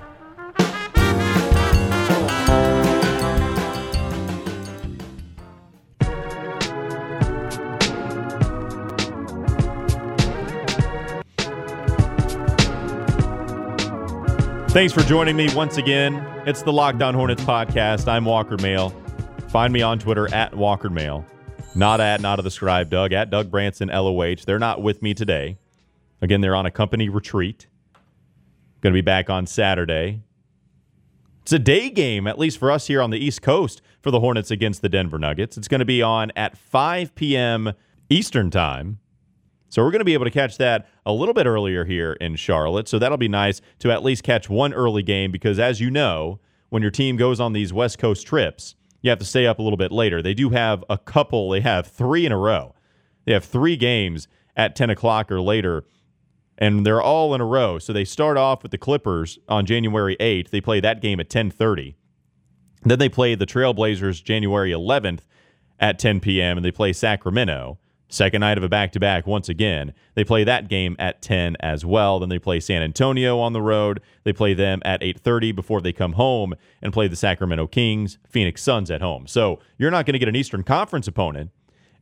Thanks 14.69 14.93
for 14.93 15.01
joining 15.01 15.35
me 15.35 15.47
once 15.55 15.77
again. 15.77 16.15
It's 16.45 16.61
the 16.61 16.71
Locked 16.71 17.01
On 17.01 17.13
Hornets 17.13 17.43
podcast. 17.43 18.07
I'm 18.07 18.25
Walker 18.25 18.57
Mehl. 18.57 18.93
Find 19.49 19.73
me 19.73 19.81
on 19.81 19.97
Twitter 19.97 20.31
at 20.33 20.53
Walker 20.53 20.89
Mehl. 20.89 21.25
Not 21.73 21.99
at 21.99 22.21
Nata 22.21 22.41
the 22.43 22.51
Scribe 22.51 22.89
Doug, 22.89 23.11
at 23.11 23.31
Doug 23.31 23.49
Branson 23.49 23.87
LOH. 23.87 24.43
They're 24.45 24.59
not 24.59 24.83
with 24.83 25.01
me 25.01 25.13
today. 25.13 25.57
Again, 26.21 26.41
they're 26.41 26.55
on 26.55 26.65
a 26.65 26.71
company 26.71 27.09
retreat. 27.09 27.67
Going 28.81 28.93
to 28.93 28.97
be 28.97 29.01
back 29.01 29.29
on 29.29 29.47
Saturday. 29.47 30.21
It's 31.41 31.53
a 31.53 31.59
day 31.59 31.89
game, 31.89 32.27
at 32.27 32.37
least 32.37 32.59
for 32.59 32.69
us 32.69 32.87
here 32.87 33.01
on 33.01 33.09
the 33.09 33.17
East 33.17 33.41
Coast, 33.41 33.81
for 34.01 34.11
the 34.11 34.19
Hornets 34.19 34.51
against 34.51 34.81
the 34.81 34.89
Denver 34.89 35.17
Nuggets. 35.17 35.57
It's 35.57 35.69
going 35.69 35.79
to 35.79 35.85
be 35.85 36.01
on 36.03 36.31
at 36.35 36.57
5 36.57 37.15
p.m. 37.15 37.73
Eastern 38.09 38.51
Time. 38.51 38.99
So 39.69 39.83
we're 39.83 39.91
going 39.91 39.99
to 39.99 40.05
be 40.05 40.13
able 40.13 40.25
to 40.25 40.31
catch 40.31 40.57
that 40.57 40.87
a 41.05 41.11
little 41.11 41.33
bit 41.33 41.45
earlier 41.45 41.85
here 41.85 42.13
in 42.13 42.35
Charlotte. 42.35 42.87
So 42.87 42.99
that'll 42.99 43.17
be 43.17 43.27
nice 43.27 43.61
to 43.79 43.91
at 43.91 44.03
least 44.03 44.23
catch 44.23 44.49
one 44.49 44.73
early 44.73 45.03
game 45.03 45.31
because, 45.31 45.59
as 45.59 45.81
you 45.81 45.91
know, 45.91 46.39
when 46.69 46.81
your 46.81 46.91
team 46.91 47.17
goes 47.17 47.39
on 47.39 47.53
these 47.53 47.73
West 47.73 47.99
Coast 47.99 48.25
trips, 48.25 48.75
you 49.01 49.09
have 49.09 49.19
to 49.19 49.25
stay 49.25 49.45
up 49.45 49.59
a 49.59 49.61
little 49.61 49.77
bit 49.77 49.91
later. 49.91 50.21
They 50.21 50.33
do 50.33 50.49
have 50.49 50.83
a 50.89 50.97
couple, 50.97 51.49
they 51.49 51.61
have 51.61 51.87
three 51.87 52.25
in 52.25 52.31
a 52.31 52.37
row. 52.37 52.75
They 53.25 53.33
have 53.33 53.45
three 53.45 53.75
games 53.75 54.27
at 54.55 54.75
10 54.75 54.89
o'clock 54.89 55.31
or 55.31 55.41
later, 55.41 55.85
and 56.57 56.85
they're 56.85 57.01
all 57.01 57.35
in 57.35 57.41
a 57.41 57.45
row. 57.45 57.77
So 57.77 57.93
they 57.93 58.05
start 58.05 58.37
off 58.37 58.63
with 58.63 58.71
the 58.71 58.77
Clippers 58.77 59.37
on 59.47 59.65
January 59.65 60.15
8th. 60.19 60.49
They 60.49 60.61
play 60.61 60.79
that 60.79 61.01
game 61.01 61.19
at 61.19 61.29
10:30. 61.29 61.95
Then 62.83 62.99
they 62.99 63.09
play 63.09 63.35
the 63.35 63.45
Trailblazers 63.45 64.23
January 64.23 64.71
11th 64.71 65.21
at 65.79 65.99
10 65.99 66.19
p.m. 66.19 66.57
and 66.57 66.65
they 66.65 66.71
play 66.71 66.93
Sacramento. 66.93 67.79
Second 68.09 68.39
night 68.39 68.57
of 68.57 68.63
a 68.63 68.69
back 68.69 68.93
to 68.93 68.99
back 68.99 69.27
once 69.27 69.49
again. 69.49 69.93
They 70.15 70.23
play 70.23 70.45
that 70.45 70.69
game 70.69 70.95
at 70.97 71.21
10 71.21 71.57
as 71.59 71.85
well. 71.85 72.19
Then 72.19 72.29
they 72.29 72.39
play 72.39 72.61
San 72.61 72.81
Antonio 72.81 73.37
on 73.39 73.51
the 73.51 73.61
road. 73.61 74.01
They 74.23 74.31
play 74.31 74.53
them 74.53 74.81
at 74.85 75.01
8:30 75.01 75.51
before 75.53 75.81
they 75.81 75.91
come 75.91 76.13
home 76.13 76.53
and 76.81 76.93
play 76.93 77.07
the 77.07 77.17
Sacramento 77.17 77.67
Kings, 77.67 78.17
Phoenix 78.29 78.63
Suns 78.63 78.89
at 78.89 79.01
home. 79.01 79.27
So, 79.27 79.59
you're 79.77 79.91
not 79.91 80.05
going 80.05 80.13
to 80.13 80.19
get 80.19 80.29
an 80.29 80.35
Eastern 80.35 80.63
Conference 80.63 81.07
opponent 81.07 81.51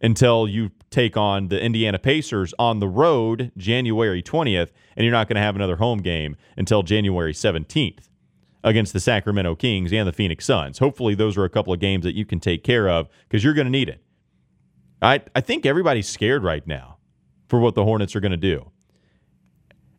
until 0.01 0.47
you 0.47 0.71
take 0.91 1.17
on 1.17 1.47
the 1.47 1.59
Indiana 1.59 1.97
Pacers 1.97 2.53
on 2.59 2.79
the 2.79 2.87
road 2.87 3.51
January 3.57 4.21
20th, 4.21 4.69
and 4.95 5.03
you're 5.03 5.11
not 5.11 5.27
going 5.27 5.35
to 5.35 5.41
have 5.41 5.55
another 5.55 5.77
home 5.77 5.99
game 5.99 6.35
until 6.55 6.83
January 6.83 7.33
17th 7.33 8.09
against 8.63 8.93
the 8.93 8.99
Sacramento 8.99 9.55
Kings 9.55 9.91
and 9.91 10.07
the 10.07 10.13
Phoenix 10.13 10.45
Suns. 10.45 10.79
Hopefully, 10.79 11.15
those 11.15 11.37
are 11.37 11.45
a 11.45 11.49
couple 11.49 11.73
of 11.73 11.79
games 11.79 12.03
that 12.03 12.15
you 12.15 12.25
can 12.25 12.39
take 12.39 12.63
care 12.63 12.87
of 12.87 13.07
because 13.27 13.43
you're 13.43 13.53
going 13.53 13.65
to 13.65 13.71
need 13.71 13.89
it. 13.89 14.01
I, 15.01 15.21
I 15.35 15.41
think 15.41 15.65
everybody's 15.65 16.07
scared 16.07 16.43
right 16.43 16.65
now 16.65 16.97
for 17.47 17.59
what 17.59 17.75
the 17.75 17.83
Hornets 17.83 18.15
are 18.15 18.19
going 18.19 18.31
to 18.31 18.37
do. 18.37 18.71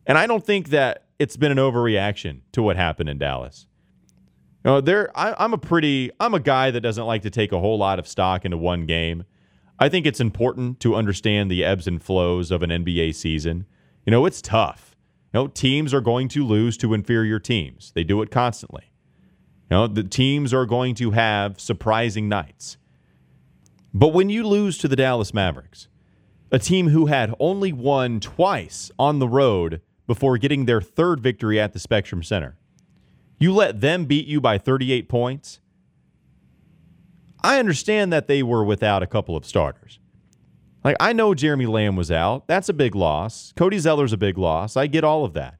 And 0.05 0.17
I 0.17 0.27
don't 0.27 0.45
think 0.45 0.69
that 0.69 1.05
it's 1.19 1.37
been 1.37 1.51
an 1.51 1.57
overreaction 1.57 2.41
to 2.53 2.61
what 2.61 2.75
happened 2.75 3.09
in 3.09 3.17
Dallas. 3.17 3.67
You 4.63 4.71
know, 4.71 4.81
there 4.81 5.17
I, 5.17 5.35
I'm 5.37 5.53
a 5.53 5.57
pretty 5.57 6.11
I'm 6.19 6.33
a 6.33 6.39
guy 6.39 6.71
that 6.71 6.81
doesn't 6.81 7.05
like 7.05 7.21
to 7.23 7.29
take 7.29 7.51
a 7.51 7.59
whole 7.59 7.77
lot 7.77 7.99
of 7.99 8.07
stock 8.07 8.45
into 8.45 8.57
one 8.57 8.85
game. 8.85 9.25
I 9.79 9.89
think 9.89 10.05
it's 10.05 10.19
important 10.19 10.79
to 10.81 10.95
understand 10.95 11.51
the 11.51 11.63
ebbs 11.63 11.87
and 11.87 12.01
flows 12.01 12.51
of 12.51 12.63
an 12.63 12.71
NBA 12.71 13.15
season. 13.15 13.65
You 14.05 14.11
know, 14.11 14.25
it's 14.25 14.41
tough. 14.41 14.95
You 15.33 15.41
know, 15.41 15.47
teams 15.47 15.93
are 15.93 16.01
going 16.01 16.29
to 16.29 16.45
lose 16.45 16.77
to 16.77 16.93
inferior 16.93 17.39
teams. 17.39 17.91
They 17.93 18.03
do 18.03 18.21
it 18.21 18.31
constantly. 18.31 18.91
You 19.69 19.77
know, 19.77 19.87
the 19.87 20.03
teams 20.03 20.53
are 20.53 20.65
going 20.65 20.95
to 20.95 21.11
have 21.11 21.59
surprising 21.59 22.27
nights. 22.29 22.77
But 23.93 24.09
when 24.09 24.29
you 24.29 24.45
lose 24.47 24.77
to 24.79 24.87
the 24.87 24.95
Dallas 24.95 25.33
Mavericks, 25.33 25.87
a 26.51 26.59
team 26.59 26.89
who 26.89 27.07
had 27.07 27.33
only 27.39 27.73
won 27.73 28.19
twice 28.19 28.91
on 28.97 29.19
the 29.19 29.27
road 29.27 29.81
before 30.05 30.37
getting 30.37 30.65
their 30.65 30.81
third 30.81 31.19
victory 31.19 31.59
at 31.59 31.73
the 31.73 31.79
Spectrum 31.79 32.23
Center, 32.23 32.57
you 33.39 33.53
let 33.53 33.81
them 33.81 34.05
beat 34.05 34.27
you 34.27 34.41
by 34.41 34.57
38 34.57 35.09
points. 35.09 35.59
I 37.43 37.59
understand 37.59 38.11
that 38.11 38.27
they 38.27 38.41
were 38.41 38.63
without 38.63 39.03
a 39.03 39.07
couple 39.07 39.35
of 39.35 39.45
starters. 39.45 39.99
Like, 40.83 40.95
I 40.99 41.13
know 41.13 41.33
Jeremy 41.33 41.65
Lamb 41.65 41.95
was 41.95 42.11
out. 42.11 42.47
That's 42.47 42.69
a 42.69 42.73
big 42.73 42.95
loss. 42.95 43.53
Cody 43.55 43.77
Zeller's 43.77 44.13
a 44.13 44.17
big 44.17 44.37
loss. 44.37 44.77
I 44.77 44.87
get 44.87 45.03
all 45.03 45.25
of 45.25 45.33
that. 45.33 45.55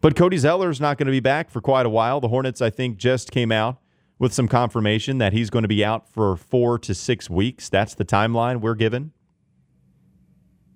But 0.00 0.16
Cody 0.16 0.36
Zeller's 0.36 0.80
not 0.80 0.98
going 0.98 1.06
to 1.06 1.12
be 1.12 1.20
back 1.20 1.50
for 1.50 1.60
quite 1.60 1.86
a 1.86 1.90
while. 1.90 2.20
The 2.20 2.28
Hornets, 2.28 2.60
I 2.60 2.70
think, 2.70 2.96
just 2.96 3.30
came 3.30 3.52
out 3.52 3.81
with 4.18 4.32
some 4.32 4.48
confirmation 4.48 5.18
that 5.18 5.32
he's 5.32 5.50
going 5.50 5.62
to 5.62 5.68
be 5.68 5.84
out 5.84 6.08
for 6.08 6.36
four 6.36 6.78
to 6.78 6.94
six 6.94 7.28
weeks. 7.28 7.68
That's 7.68 7.94
the 7.94 8.04
timeline 8.04 8.60
we're 8.60 8.74
given. 8.74 9.12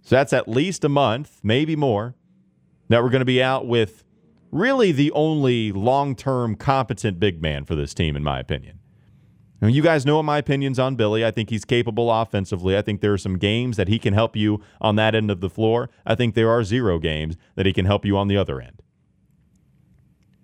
So 0.03 0.17
that's 0.17 0.33
at 0.33 0.49
least 0.49 0.85
a 0.85 0.89
month, 0.89 1.41
maybe 1.43 1.75
more, 1.77 2.15
that 2.89 3.03
we're 3.03 3.11
going 3.11 3.21
to 3.21 3.25
be 3.25 3.43
out 3.43 3.67
with 3.67 4.05
really 4.53 4.93
the 4.93 5.11
only 5.13 5.73
long 5.73 6.15
term 6.15 6.55
competent 6.55 7.19
big 7.19 7.43
man 7.43 7.65
for 7.65 7.75
this 7.75 7.95
team, 7.95 8.17
in 8.17 8.23
my 8.23 8.39
opinion. 8.39 8.79
Now, 9.61 9.69
you 9.69 9.83
guys 9.83 10.05
know 10.05 10.23
my 10.23 10.39
opinions 10.39 10.79
on 10.79 10.97
Billy. 10.97 11.25
I 11.25 11.31
think 11.31 11.49
he's 11.49 11.65
capable 11.65 12.13
offensively. 12.13 12.77
I 12.77 12.83
think 12.83 13.01
there 13.01 13.13
are 13.13 13.19
some 13.19 13.39
games 13.39 13.79
that 13.79 13.89
he 13.89 13.99
can 13.99 14.13
help 14.13 14.37
you 14.37 14.61
on 14.81 14.97
that 14.97 15.15
end 15.15 15.31
of 15.31 15.41
the 15.41 15.49
floor. 15.49 15.89
I 16.05 16.15
think 16.15 16.35
there 16.35 16.51
are 16.51 16.63
zero 16.63 16.99
games 16.99 17.37
that 17.55 17.65
he 17.65 17.73
can 17.73 17.87
help 17.87 18.05
you 18.05 18.19
on 18.19 18.29
the 18.29 18.37
other 18.37 18.61
end. 18.61 18.83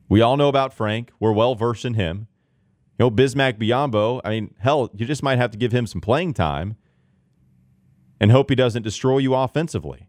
We 0.08 0.22
all 0.22 0.36
know 0.36 0.48
about 0.48 0.72
Frank. 0.72 1.12
We're 1.20 1.32
well 1.32 1.54
versed 1.54 1.84
in 1.84 1.94
him. 1.94 2.26
Know, 3.02 3.10
Bismack 3.10 3.54
Biyombo, 3.54 4.20
I 4.24 4.30
mean, 4.30 4.54
hell, 4.60 4.88
you 4.94 5.04
just 5.04 5.24
might 5.24 5.36
have 5.36 5.50
to 5.50 5.58
give 5.58 5.72
him 5.72 5.88
some 5.88 6.00
playing 6.00 6.34
time 6.34 6.76
and 8.20 8.30
hope 8.30 8.48
he 8.48 8.54
doesn't 8.54 8.84
destroy 8.84 9.18
you 9.18 9.34
offensively. 9.34 10.08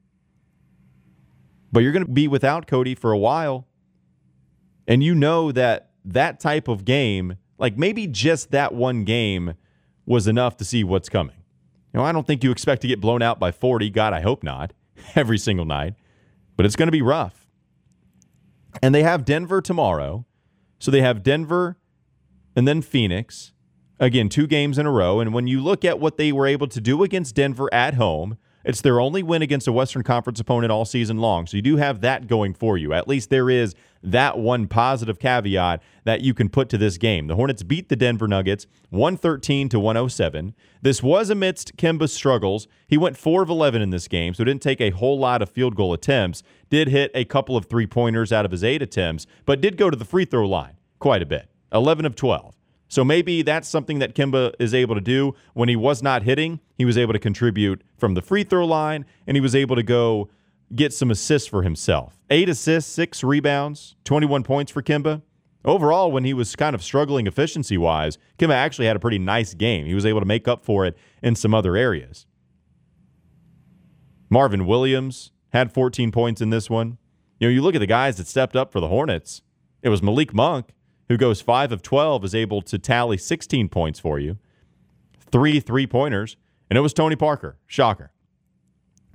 But 1.72 1.80
you're 1.80 1.92
going 1.92 2.06
to 2.06 2.12
be 2.12 2.28
without 2.28 2.68
Cody 2.68 2.94
for 2.94 3.12
a 3.12 3.18
while. 3.18 3.68
And 4.88 5.02
you 5.02 5.16
know 5.16 5.52
that 5.52 5.90
that 6.06 6.40
type 6.40 6.68
of 6.68 6.86
game, 6.86 7.38
like 7.58 7.80
maybe 7.80 8.06
just 8.06 8.52
that 8.52 8.76
one 8.76 9.06
game, 9.06 9.56
was 10.06 10.28
enough 10.28 10.56
to 10.58 10.64
see 10.64 10.84
what's 10.84 11.10
coming. 11.10 11.38
You 11.94 12.00
know, 12.00 12.06
I 12.06 12.12
don't 12.12 12.28
think 12.28 12.44
you 12.44 12.52
expect 12.52 12.84
to 12.84 12.88
get 12.88 13.02
blown 13.02 13.24
out 13.24 13.40
by 13.40 13.52
40. 13.52 13.90
God, 13.90 14.14
I 14.14 14.22
hope 14.22 14.44
not 14.44 14.72
every 15.16 15.40
single 15.40 15.66
night. 15.66 15.96
But 16.58 16.68
it's 16.68 16.76
going 16.76 16.90
to 16.90 16.92
be 16.92 17.02
rough. 17.02 17.48
And 18.84 18.94
they 18.94 19.02
have 19.02 19.26
Denver 19.26 19.62
tomorrow. 19.62 20.28
So 20.78 20.92
they 20.92 21.02
have 21.02 21.24
Denver 21.24 21.80
and 22.56 22.68
then 22.68 22.82
Phoenix. 22.82 23.54
Again, 24.00 24.28
two 24.28 24.48
games 24.48 24.78
in 24.78 24.86
a 24.86 24.92
row. 24.92 25.20
And 25.20 25.34
when 25.34 25.48
you 25.48 25.62
look 25.62 25.86
at 25.86 26.00
what 26.00 26.18
they 26.18 26.32
were 26.32 26.48
able 26.48 26.68
to 26.68 26.82
do 26.82 27.04
against 27.04 27.36
Denver 27.36 27.74
at 27.74 27.94
home, 27.94 28.38
It's 28.66 28.80
their 28.80 29.00
only 29.00 29.22
win 29.24 29.42
against 29.42 29.68
a 29.68 29.74
Western 29.74 30.04
Conference 30.04 30.40
opponent 30.40 30.72
all 30.72 30.86
season 30.86 31.18
long. 31.18 31.48
So 31.48 31.58
you 31.58 31.62
do 31.62 31.78
have 31.78 32.00
that 32.02 32.28
going 32.28 32.54
for 32.54 32.78
you. 32.78 32.94
At 32.94 33.10
least 33.10 33.30
there 33.30 33.50
is 33.50 33.76
that 34.02 34.38
one 34.38 34.68
positive 34.68 35.20
caveat 35.20 35.82
that 36.06 36.22
you 36.22 36.34
can 36.34 36.48
put 36.50 36.70
to 36.70 36.78
this 36.78 36.98
game. 36.98 37.28
The 37.28 37.36
Hornets 37.36 37.64
beat 37.64 37.90
the 37.90 37.96
Denver 37.96 38.28
Nuggets 38.28 38.66
113 38.90 39.68
to 39.70 39.80
107. 39.80 40.56
This 40.82 41.04
was 41.04 41.30
amidst 41.30 41.76
Kemba's 41.76 42.14
struggles. 42.14 42.68
He 42.88 42.98
went 42.98 43.18
4 43.18 43.44
of 43.44 43.50
11 43.50 43.82
in 43.82 43.90
this 43.90 44.08
game, 44.08 44.34
so 44.34 44.44
didn't 44.44 44.62
take 44.62 44.82
a 44.82 44.92
whole 44.92 45.20
lot 45.20 45.42
of 45.42 45.50
field 45.50 45.76
goal 45.76 45.94
attempts. 45.94 46.42
Did 46.70 46.88
hit 46.88 47.12
a 47.14 47.26
couple 47.26 47.58
of 47.58 47.66
three 47.66 47.88
pointers 47.88 48.32
out 48.32 48.46
of 48.46 48.52
his 48.52 48.64
eight 48.64 48.82
attempts, 48.82 49.28
but 49.46 49.62
did 49.62 49.78
go 49.78 49.90
to 49.90 49.98
the 49.98 50.06
free 50.06 50.26
throw 50.26 50.48
line 50.48 50.78
quite 51.00 51.22
a 51.22 51.26
bit 51.26 51.50
11 51.74 52.06
of 52.06 52.16
12. 52.16 52.56
So 52.88 53.04
maybe 53.04 53.42
that's 53.42 53.68
something 53.68 54.00
that 54.00 54.14
Kemba 54.14 54.54
is 54.60 54.74
able 54.74 54.94
to 54.94 55.02
do. 55.02 55.34
When 55.54 55.68
he 55.68 55.76
was 55.76 56.04
not 56.04 56.24
hitting, 56.24 56.60
he 56.78 56.86
was 56.86 56.98
able 56.98 57.14
to 57.14 57.20
contribute 57.20 57.82
from 57.98 58.14
the 58.14 58.22
free 58.22 58.44
throw 58.44 58.66
line, 58.66 59.06
and 59.26 59.36
he 59.36 59.42
was 59.42 59.56
able 59.56 59.76
to 59.76 59.84
go 59.84 60.30
get 60.76 60.94
some 60.94 61.10
assists 61.10 61.48
for 61.48 61.64
himself. 61.64 62.20
Eight 62.30 62.50
assists, 62.50 62.92
six 62.92 63.24
rebounds, 63.24 63.96
21 64.04 64.44
points 64.44 64.72
for 64.72 64.82
Kemba. 64.84 65.22
Overall, 65.66 66.12
when 66.12 66.26
he 66.26 66.34
was 66.34 66.56
kind 66.56 66.76
of 66.76 66.84
struggling 66.84 67.26
efficiency 67.26 67.78
wise, 67.78 68.18
Kemba 68.38 68.54
actually 68.54 68.88
had 68.88 68.96
a 68.96 69.00
pretty 69.00 69.20
nice 69.20 69.54
game. 69.54 69.86
He 69.86 69.96
was 69.96 70.06
able 70.06 70.20
to 70.20 70.26
make 70.26 70.48
up 70.48 70.64
for 70.66 70.86
it 70.86 70.98
in 71.22 71.36
some 71.36 71.54
other 71.54 71.76
areas. 71.76 72.28
Marvin 74.30 74.66
Williams 74.66 75.32
had 75.50 75.72
14 75.72 76.12
points 76.12 76.42
in 76.42 76.50
this 76.50 76.70
one. 76.70 76.98
You 77.40 77.48
know, 77.48 77.54
you 77.54 77.62
look 77.62 77.76
at 77.76 77.80
the 77.80 77.88
guys 77.88 78.18
that 78.18 78.28
stepped 78.28 78.56
up 78.56 78.72
for 78.72 78.80
the 78.80 78.88
Hornets. 78.88 79.42
It 79.82 79.90
was 79.90 80.02
Malik 80.02 80.34
Monk, 80.34 80.74
who 81.14 81.18
goes 81.18 81.42
5 81.42 81.72
of 81.72 81.84
12, 81.84 82.26
is 82.26 82.34
able 82.34 82.64
to 82.64 82.80
tally 82.80 83.18
16 83.18 83.70
points 83.70 84.00
for 84.00 84.20
you, 84.20 84.38
three 85.32 85.60
three 85.60 85.86
pointers, 85.86 86.38
and 86.70 86.78
it 86.78 86.82
was 86.82 86.92
Tony 86.92 87.16
Parker. 87.16 87.58
Shocker. 87.68 88.12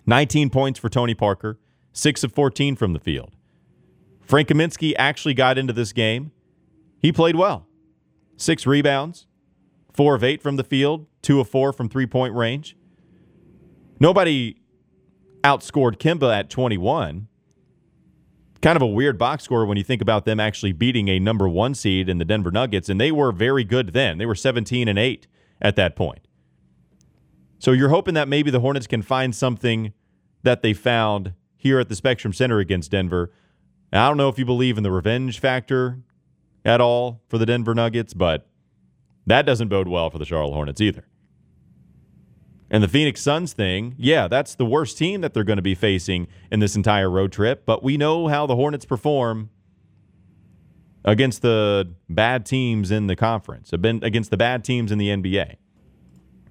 19 0.07 0.49
points 0.49 0.79
for 0.79 0.89
Tony 0.89 1.15
Parker, 1.15 1.59
6 1.93 2.23
of 2.23 2.33
14 2.33 2.77
from 2.77 2.93
the 2.93 3.01
field. 3.01 3.35
Frank 4.21 4.49
Kaminsky 4.49 4.95
actually 4.97 5.35
got 5.35 5.59
into 5.59 5.73
this 5.73 5.93
game. 5.93 6.31
He 7.01 7.11
played 7.11 7.35
well. 7.35 7.67
Six 8.37 8.65
rebounds, 8.65 9.27
four 9.93 10.15
of 10.15 10.23
eight 10.23 10.41
from 10.41 10.55
the 10.55 10.63
field, 10.63 11.07
two 11.21 11.41
of 11.41 11.49
four 11.49 11.73
from 11.73 11.89
three 11.89 12.07
point 12.07 12.33
range. 12.33 12.77
Nobody 13.99 14.61
outscored 15.43 15.97
Kemba 15.97 16.33
at 16.33 16.49
21 16.49 17.27
kind 18.61 18.77
of 18.77 18.83
a 18.83 18.87
weird 18.87 19.19
box 19.19 19.45
score 19.45 19.65
when 19.67 19.79
you 19.79 19.85
think 19.85 20.03
about 20.03 20.25
them 20.25 20.41
actually 20.41 20.73
beating 20.73 21.09
a 21.09 21.19
number 21.19 21.49
one 21.49 21.75
seed 21.75 22.09
in 22.09 22.19
the 22.19 22.25
Denver 22.25 22.51
Nuggets, 22.51 22.89
and 22.89 23.01
they 23.01 23.13
were 23.13 23.33
very 23.33 23.65
good 23.65 23.93
then. 23.93 24.19
They 24.19 24.27
were 24.27 24.35
17 24.35 24.89
and 24.89 24.99
8 24.99 25.27
at 25.61 25.77
that 25.77 25.97
point. 25.97 26.27
So 27.59 27.73
you're 27.73 27.89
hoping 27.89 28.15
that 28.15 28.29
maybe 28.29 28.51
the 28.51 28.61
Hornets 28.61 28.87
can 28.87 29.03
find 29.03 29.35
something 29.35 29.93
that 30.43 30.63
they 30.63 30.73
found 30.73 31.35
here 31.57 31.81
at 31.81 31.89
the 31.89 31.97
Spectrum 31.97 32.33
Center 32.33 32.59
against 32.61 32.91
Denver. 32.91 33.33
Now, 33.93 34.07
I 34.07 34.09
don't 34.09 34.17
know 34.17 34.29
if 34.29 34.39
you 34.39 34.45
believe 34.45 34.77
in 34.77 34.85
the 34.85 34.93
revenge 34.93 35.41
factor 35.41 35.99
at 36.65 36.81
all 36.81 37.23
for 37.29 37.39
the 37.39 37.47
Denver 37.47 37.75
Nuggets, 37.75 38.15
but 38.15 38.49
that 39.27 39.43
doesn't 39.43 39.69
bode 39.69 39.89
well 39.89 40.11
for 40.11 40.19
the 40.19 40.25
Charlotte 40.25 40.55
Hornets 40.55 40.81
either. 40.81 41.05
And 42.71 42.83
the 42.83 42.89
Phoenix 42.89 43.23
Suns 43.23 43.53
thing, 43.55 43.95
yeah, 43.97 44.29
that's 44.29 44.55
the 44.55 44.67
worst 44.67 44.99
team 44.99 45.23
that 45.23 45.33
they're 45.33 45.45
going 45.45 45.57
to 45.57 45.63
be 45.63 45.75
facing 45.75 46.29
in 46.51 46.61
this 46.61 46.77
entire 46.77 47.11
road 47.11 47.33
trip. 47.33 47.65
But 47.65 47.83
we 47.83 47.97
know 47.97 48.29
how 48.29 48.47
the 48.47 48.57
Hornets 48.57 48.85
perform 48.85 49.51
against 51.05 51.41
the 51.41 51.91
bad 52.11 52.45
teams 52.45 52.91
in 52.91 53.07
the 53.07 53.17
conference, 53.17 53.73
against 53.73 54.31
the 54.31 54.37
bad 54.37 54.65
teams 54.65 54.93
in 54.93 54.99
the 54.99 55.09
NBA. 55.09 55.57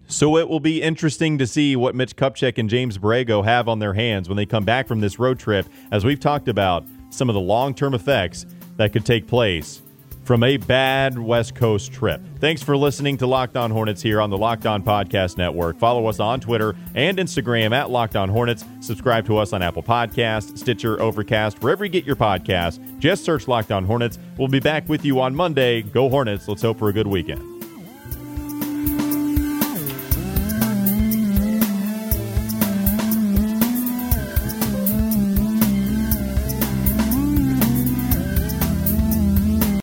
So 0.08 0.38
it 0.38 0.47
will 0.47 0.62
be 0.62 0.82
interesting 0.82 1.38
to 1.38 1.45
see 1.45 1.75
what 1.75 1.93
Mitch 1.93 2.15
Kupchak 2.15 2.58
and 2.58 2.69
James 2.69 2.97
Borrego 2.97 3.43
have 3.43 3.67
on 3.67 3.80
their 3.80 3.93
hands 3.93 4.30
when 4.30 4.38
they 4.38 4.45
come 4.45 4.63
back 4.63 4.88
from 4.88 5.01
this 5.01 5.19
road 5.19 5.38
trip, 5.38 5.67
as 5.91 6.06
we've 6.06 6.19
talked 6.19 6.47
about 6.47 6.86
some 7.10 7.30
of 7.30 7.36
the 7.36 7.41
long 7.41 7.75
term 7.75 7.93
effects 7.93 8.45
that 8.77 8.93
could 8.93 9.06
take 9.06 9.27
place 9.27 9.82
from 10.27 10.43
a 10.43 10.57
bad 10.57 11.17
West 11.17 11.55
Coast 11.55 11.93
trip. 11.93 12.21
Thanks 12.39 12.61
for 12.61 12.75
listening 12.75 13.15
to 13.19 13.25
Locked 13.25 13.55
On 13.55 13.71
Hornets 13.71 14.01
here 14.01 14.19
on 14.19 14.29
the 14.29 14.37
Locked 14.37 14.65
On 14.65 14.83
Podcast 14.83 15.37
Network. 15.37 15.79
Follow 15.79 16.05
us 16.07 16.19
on 16.19 16.41
Twitter 16.41 16.75
and 16.95 17.17
Instagram 17.17 17.71
at 17.71 17.89
Locked 17.89 18.17
On 18.17 18.27
Hornets. 18.27 18.65
Subscribe 18.81 19.25
to 19.27 19.37
us 19.37 19.53
on 19.53 19.61
Apple 19.61 19.83
Podcasts, 19.83 20.57
Stitcher, 20.57 21.01
Overcast, 21.01 21.63
wherever 21.63 21.85
you 21.85 21.89
get 21.89 22.05
your 22.05 22.17
podcasts. 22.17 22.77
Just 22.99 23.23
search 23.23 23.47
Locked 23.47 23.71
On 23.71 23.85
Hornets. 23.85 24.19
We'll 24.37 24.49
be 24.49 24.59
back 24.59 24.89
with 24.89 25.05
you 25.05 25.21
on 25.21 25.33
Monday. 25.33 25.81
Go 25.81 26.09
Hornets. 26.09 26.45
Let's 26.49 26.61
hope 26.61 26.77
for 26.77 26.89
a 26.89 26.93
good 26.93 27.07
weekend. 27.07 27.56